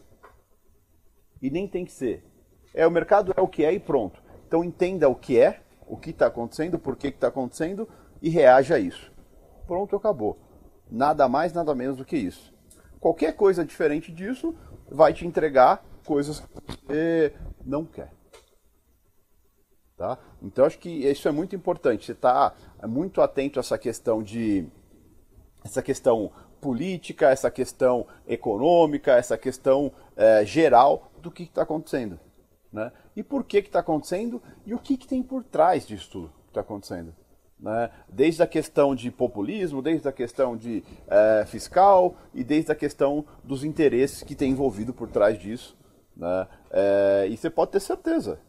[1.42, 2.24] E nem tem que ser.
[2.74, 4.22] É, o mercado é o que é e pronto.
[4.48, 7.88] Então entenda o que é, o que está acontecendo, por que está acontecendo
[8.22, 9.12] e reaja a isso.
[9.68, 10.38] Pronto, acabou.
[10.90, 12.54] Nada mais, nada menos do que isso.
[13.00, 14.56] Qualquer coisa diferente disso
[14.90, 16.48] vai te entregar coisas que
[16.88, 17.34] você
[17.66, 18.12] não quer.
[19.98, 20.18] Tá?
[20.42, 22.06] Então acho que isso é muito importante.
[22.06, 22.54] Você está
[22.88, 24.68] muito atento a essa questão de
[25.64, 32.20] essa questão política, essa questão econômica, essa questão é, geral do que está acontecendo.
[32.72, 32.92] Né?
[33.16, 36.50] E por que está acontecendo e o que, que tem por trás disso tudo que
[36.50, 37.14] está acontecendo.
[37.60, 37.92] Né?
[38.08, 43.26] Desde a questão de populismo, desde a questão de é, fiscal e desde a questão
[43.44, 45.78] dos interesses que tem envolvido por trás disso.
[46.16, 46.48] Né?
[46.72, 48.40] É, e você pode ter certeza,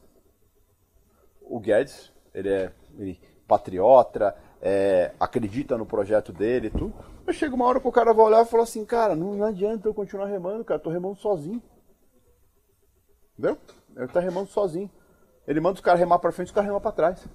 [1.42, 6.94] o Guedes, ele é ele, patriota, é, acredita no projeto dele e tudo.
[7.26, 9.46] Mas chega uma hora que o cara vai olhar e falar assim, cara, não, não
[9.46, 11.62] adianta eu continuar remando, cara, tô remando sozinho.
[13.32, 13.58] Entendeu?
[13.97, 14.90] Ele tá remando sozinho.
[15.47, 17.26] Ele manda os caras remar pra frente e os caras remar pra trás.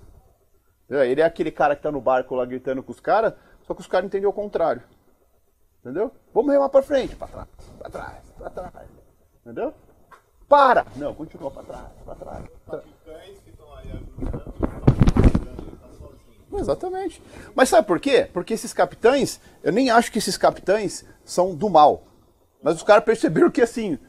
[0.85, 1.05] Entendeu?
[1.05, 3.33] Ele é aquele cara que tá no barco lá gritando com os caras,
[3.63, 4.81] só que os caras entendem o contrário.
[5.81, 6.11] Entendeu?
[6.33, 7.47] Vamos remar pra frente, pra trás,
[7.77, 8.89] pra trás, pra trás.
[9.41, 9.73] Entendeu?
[10.47, 10.85] Para!
[10.95, 12.45] Não, continua pra trás, pra trás.
[12.65, 12.97] Pra trás.
[16.53, 17.21] Exatamente.
[17.53, 18.29] Mas sabe por quê?
[18.33, 22.03] Porque esses capitães, eu nem acho que esses capitães são do mal.
[22.63, 23.99] Mas os caras perceberam que assim,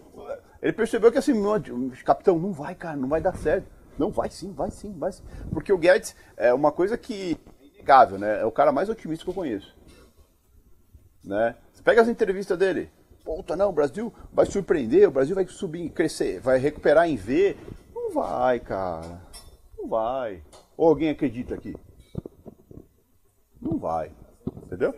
[0.60, 1.34] ele percebeu que assim,
[2.04, 3.66] capitão, não vai, cara, não vai dar certo.
[3.98, 5.22] Não, vai sim, vai sim, vai sim.
[5.50, 8.40] Porque o Guedes é uma coisa que é inegável, né?
[8.40, 9.76] É o cara mais otimista que eu conheço.
[11.24, 11.56] Né?
[11.72, 12.90] Você pega as entrevistas dele.
[13.24, 17.56] Puta, não, o Brasil vai surpreender, o Brasil vai subir, crescer, vai recuperar em V.
[17.94, 19.20] Não vai, cara.
[19.76, 20.42] Não vai.
[20.76, 21.76] Ou alguém acredita aqui?
[23.60, 24.12] Não vai.
[24.64, 24.94] Entendeu?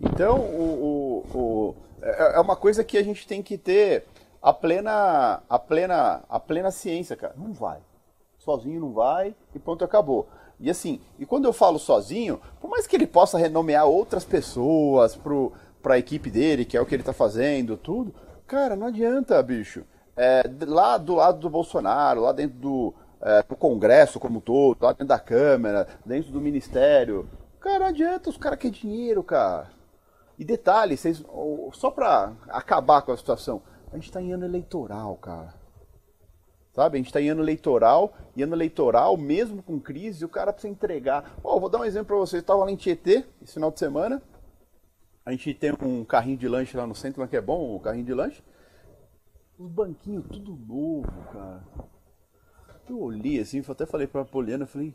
[0.00, 4.04] Então, o, o, o, é, é uma coisa que a gente tem que ter
[4.40, 7.34] a plena, a plena, a plena ciência, cara.
[7.36, 7.80] Não vai.
[8.38, 10.26] Sozinho não vai e pronto, acabou.
[10.58, 15.18] E assim, e quando eu falo sozinho, por mais que ele possa renomear outras pessoas
[15.82, 18.14] para a equipe dele, que é o que ele está fazendo, tudo,
[18.46, 19.84] cara, não adianta, bicho.
[20.22, 24.92] É, lá do lado do Bolsonaro, lá dentro do, é, do Congresso como todo, lá
[24.92, 27.26] dentro da Câmara, dentro do Ministério,
[27.58, 29.70] cara, não adianta, os caras querem dinheiro, cara.
[30.38, 31.24] E detalhe, vocês,
[31.72, 35.54] só para acabar com a situação, a gente está em ano eleitoral, cara.
[36.74, 36.96] Sabe?
[36.96, 40.70] A gente está em ano eleitoral, e ano eleitoral, mesmo com crise, o cara precisa
[40.70, 41.34] entregar.
[41.42, 42.42] Oh, vou dar um exemplo para vocês.
[42.42, 44.22] Estava lá em Tietê, esse final de semana.
[45.24, 48.04] A gente tem um carrinho de lanche lá no centro, que é bom, o carrinho
[48.04, 48.42] de lanche.
[49.60, 51.62] Os banquinhos, tudo novo, cara.
[52.88, 54.94] Eu olhei assim, até falei para a Poliana, falei,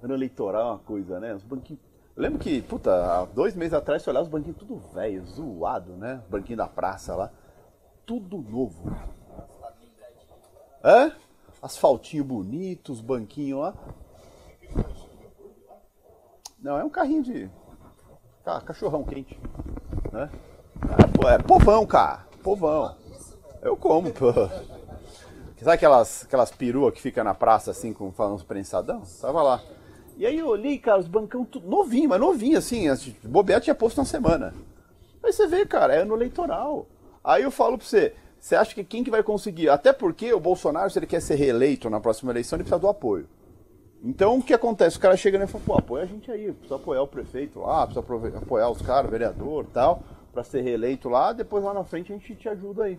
[0.00, 1.34] Ano eleitoral é uma coisa, né?
[1.34, 1.82] Os banquinhos.
[2.16, 5.92] Eu lembro que, puta, há dois meses atrás você olhava os banquinhos tudo velho, zoado,
[5.96, 6.22] né?
[6.30, 7.32] Banquinho da praça lá.
[8.06, 8.96] Tudo novo.
[10.84, 11.10] É?
[11.60, 13.74] Asfaltinho bonito, os banquinhos lá.
[16.60, 17.50] Não, é um carrinho de.
[18.64, 19.36] cachorrão quente.
[20.12, 20.30] Né?
[21.28, 22.24] É, é povão, cara.
[22.40, 22.96] Povão.
[23.62, 24.32] Eu como, pô.
[24.32, 29.02] Sabe aquelas, aquelas peruas que fica na praça assim, com falando prensadão?
[29.20, 29.62] Tava lá.
[30.16, 32.86] E aí eu olhei, cara, os bancão tudo novinho, mas novinho, assim,
[33.22, 34.54] bobear tinha posto na semana.
[35.22, 36.86] Aí você vê, cara, é ano eleitoral.
[37.22, 39.68] Aí eu falo pra você, você acha que quem que vai conseguir?
[39.68, 42.88] Até porque o Bolsonaro, se ele quer ser reeleito na próxima eleição, ele precisa do
[42.88, 43.28] apoio.
[44.02, 44.96] Então o que acontece?
[44.96, 47.86] O cara chega e fala, pô, apoia a gente aí, precisa apoiar o prefeito lá,
[47.86, 50.02] precisa apoiar os caras, vereador tal,
[50.32, 52.98] para ser reeleito lá, depois lá na frente a gente te ajuda aí.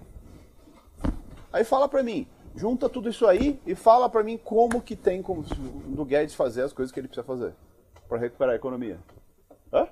[1.51, 5.21] Aí fala pra mim, junta tudo isso aí e fala pra mim como que tem
[5.21, 7.53] como do Guedes fazer as coisas que ele precisa fazer
[8.07, 8.99] para recuperar a economia.
[9.73, 9.87] Hã?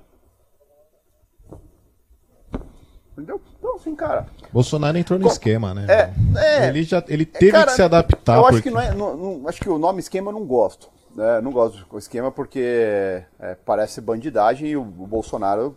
[3.14, 3.42] Entendeu?
[3.58, 4.28] Então, assim, cara.
[4.52, 5.32] Bolsonaro entrou no Com...
[5.32, 5.86] esquema, né?
[5.90, 8.38] É, é, ele já ele teve cara, que se adaptar.
[8.38, 8.56] Eu porque...
[8.56, 8.94] acho que não é.
[8.94, 10.90] Não, não, acho que o nome esquema eu não gosto.
[11.16, 11.42] Né?
[11.42, 15.76] Não gosto do esquema porque é, parece bandidagem e o, o, Bolsonaro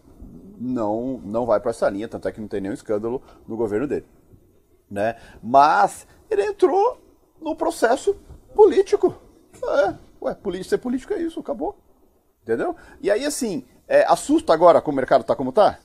[0.61, 3.89] não, não vai para essa linha, tanto é que não tem nenhum escândalo no governo
[3.89, 4.05] dele.
[4.93, 5.17] Né?
[5.43, 7.01] Mas ele entrou
[7.41, 8.15] no processo
[8.55, 9.17] político.
[9.65, 11.79] É, ué, ser político é isso, acabou.
[12.43, 12.77] Entendeu?
[13.01, 15.79] E aí, assim, é, assusta agora como o mercado tá como tá?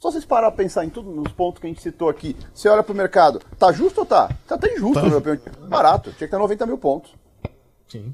[0.00, 2.36] Só vocês parar pra pensar em tudo nos pontos que a gente citou aqui.
[2.52, 4.28] Você olha pro mercado, tá justo ou tá?
[4.48, 5.08] Tá até injusto, tá.
[5.08, 7.14] meu Barato, tinha que ter 90 mil pontos.
[7.86, 8.12] Sim.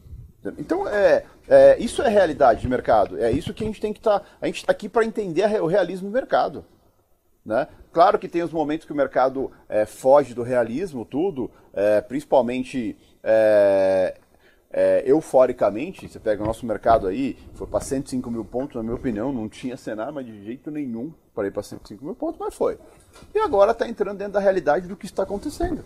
[0.58, 3.18] Então, é, é, isso é realidade de mercado.
[3.18, 4.20] É isso que a gente tem que estar.
[4.20, 6.64] Tá, a gente está aqui para entender o realismo do mercado.
[7.44, 7.66] Né?
[7.98, 12.96] Claro que tem os momentos que o mercado é, foge do realismo, tudo, é, principalmente
[13.24, 14.14] é,
[15.04, 19.32] euforicamente, você pega o nosso mercado aí, foi para 105 mil pontos, na minha opinião,
[19.32, 22.78] não tinha cenário, mas de jeito nenhum para ir para 105 mil pontos, mas foi.
[23.34, 25.82] E agora está entrando dentro da realidade do que está acontecendo.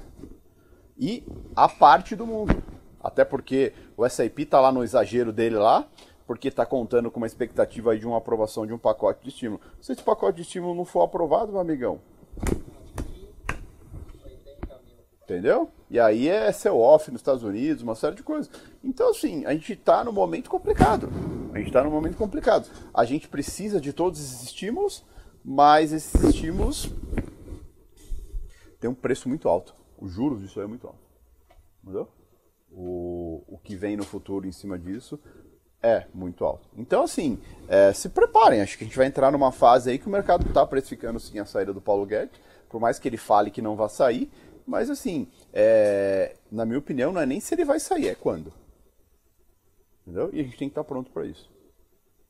[0.98, 1.24] E
[1.56, 2.62] a parte do mundo.
[3.02, 5.88] Até porque o SAP está lá no exagero dele lá,
[6.26, 9.60] porque está contando com uma expectativa de uma aprovação de um pacote de estímulo.
[9.80, 12.00] Se esse pacote de estímulo não for aprovado, meu amigão,
[15.24, 15.70] Entendeu?
[15.88, 18.50] E aí é seu off nos Estados Unidos, uma série de coisas.
[18.82, 21.08] Então, assim, a gente está num momento complicado.
[21.54, 22.68] A gente está num momento complicado.
[22.92, 25.04] A gente precisa de todos esses estímulos,
[25.44, 26.90] mas esses estímulos
[28.80, 29.74] têm um preço muito alto.
[29.98, 31.00] Os juros disso aí é muito alto.
[31.82, 32.08] Entendeu?
[32.70, 35.20] O, o que vem no futuro em cima disso
[35.82, 36.68] é muito alto.
[36.76, 38.60] Então, assim, é, se preparem.
[38.60, 41.38] Acho que a gente vai entrar numa fase aí que o mercado está precificando sim
[41.38, 42.40] a saída do Paulo Guedes.
[42.68, 44.30] Por mais que ele fale que não vai sair,
[44.66, 48.52] mas assim, é, na minha opinião, não é nem se ele vai sair, é quando.
[50.06, 50.30] Entendeu?
[50.32, 51.50] E a gente tem que estar pronto para isso.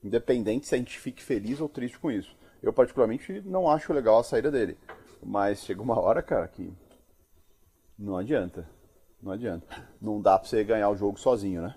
[0.03, 2.34] Independente se a gente fique feliz ou triste com isso.
[2.62, 4.76] Eu, particularmente, não acho legal a saída dele.
[5.22, 6.72] Mas chega uma hora, cara, que
[7.98, 8.68] não adianta.
[9.22, 9.66] Não adianta.
[10.00, 11.76] Não dá pra você ganhar o jogo sozinho, né?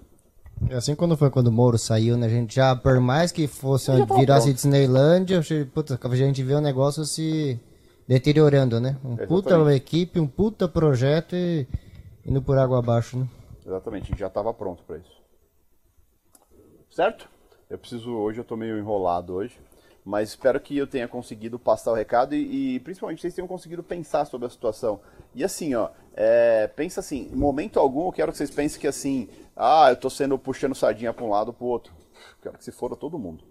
[0.70, 2.28] É assim quando foi quando o Moro saiu, né?
[2.28, 7.60] A gente já, por mais que fosse virasse Disneylandia, a gente vê o negócio se
[8.08, 8.98] deteriorando, né?
[9.04, 9.28] Um Exatamente.
[9.28, 11.68] puta equipe, um puta projeto e
[12.26, 13.28] indo por água abaixo, né?
[13.66, 15.16] Exatamente, a gente já estava pronto para isso.
[16.90, 17.28] Certo?
[17.70, 19.60] Eu preciso, hoje eu tô meio enrolado hoje,
[20.04, 23.84] mas espero que eu tenha conseguido passar o recado e, e principalmente vocês tenham conseguido
[23.84, 25.00] pensar sobre a situação.
[25.34, 28.88] E assim, ó, é, pensa assim, em momento algum eu quero que vocês pensem que
[28.88, 31.94] assim, ah, eu tô sendo puxando sardinha para um lado para o outro.
[32.42, 33.44] Quero que se for todo mundo.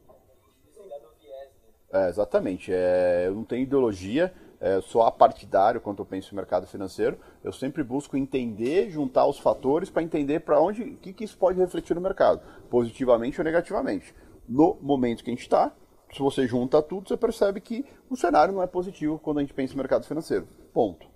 [1.93, 2.73] É, exatamente.
[2.73, 7.19] É, eu não tenho ideologia, é, sou apartidário quando eu penso em mercado financeiro.
[7.43, 11.59] Eu sempre busco entender, juntar os fatores para entender para onde, que, que isso pode
[11.59, 14.13] refletir no mercado, positivamente ou negativamente.
[14.49, 15.73] No momento que a gente está,
[16.13, 19.55] se você junta tudo, você percebe que o cenário não é positivo quando a gente
[19.55, 20.47] pensa em mercado financeiro.
[20.73, 21.14] Ponto.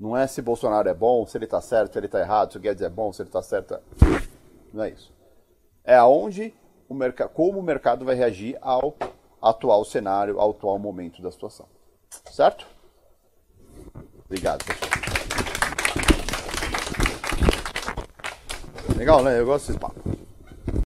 [0.00, 2.56] Não é se Bolsonaro é bom, se ele está certo, se ele está errado, se
[2.56, 3.78] o Guedes é bom, se ele está certo.
[4.72, 5.12] Não é isso.
[5.84, 6.54] É aonde
[6.88, 8.96] o mercado, como o mercado vai reagir ao
[9.42, 11.66] atual cenário, ao atual momento da situação.
[12.30, 12.66] Certo?
[14.24, 14.90] Obrigado, pessoal.
[18.96, 19.38] Legal, né?
[19.38, 20.02] Eu gosto desses papos.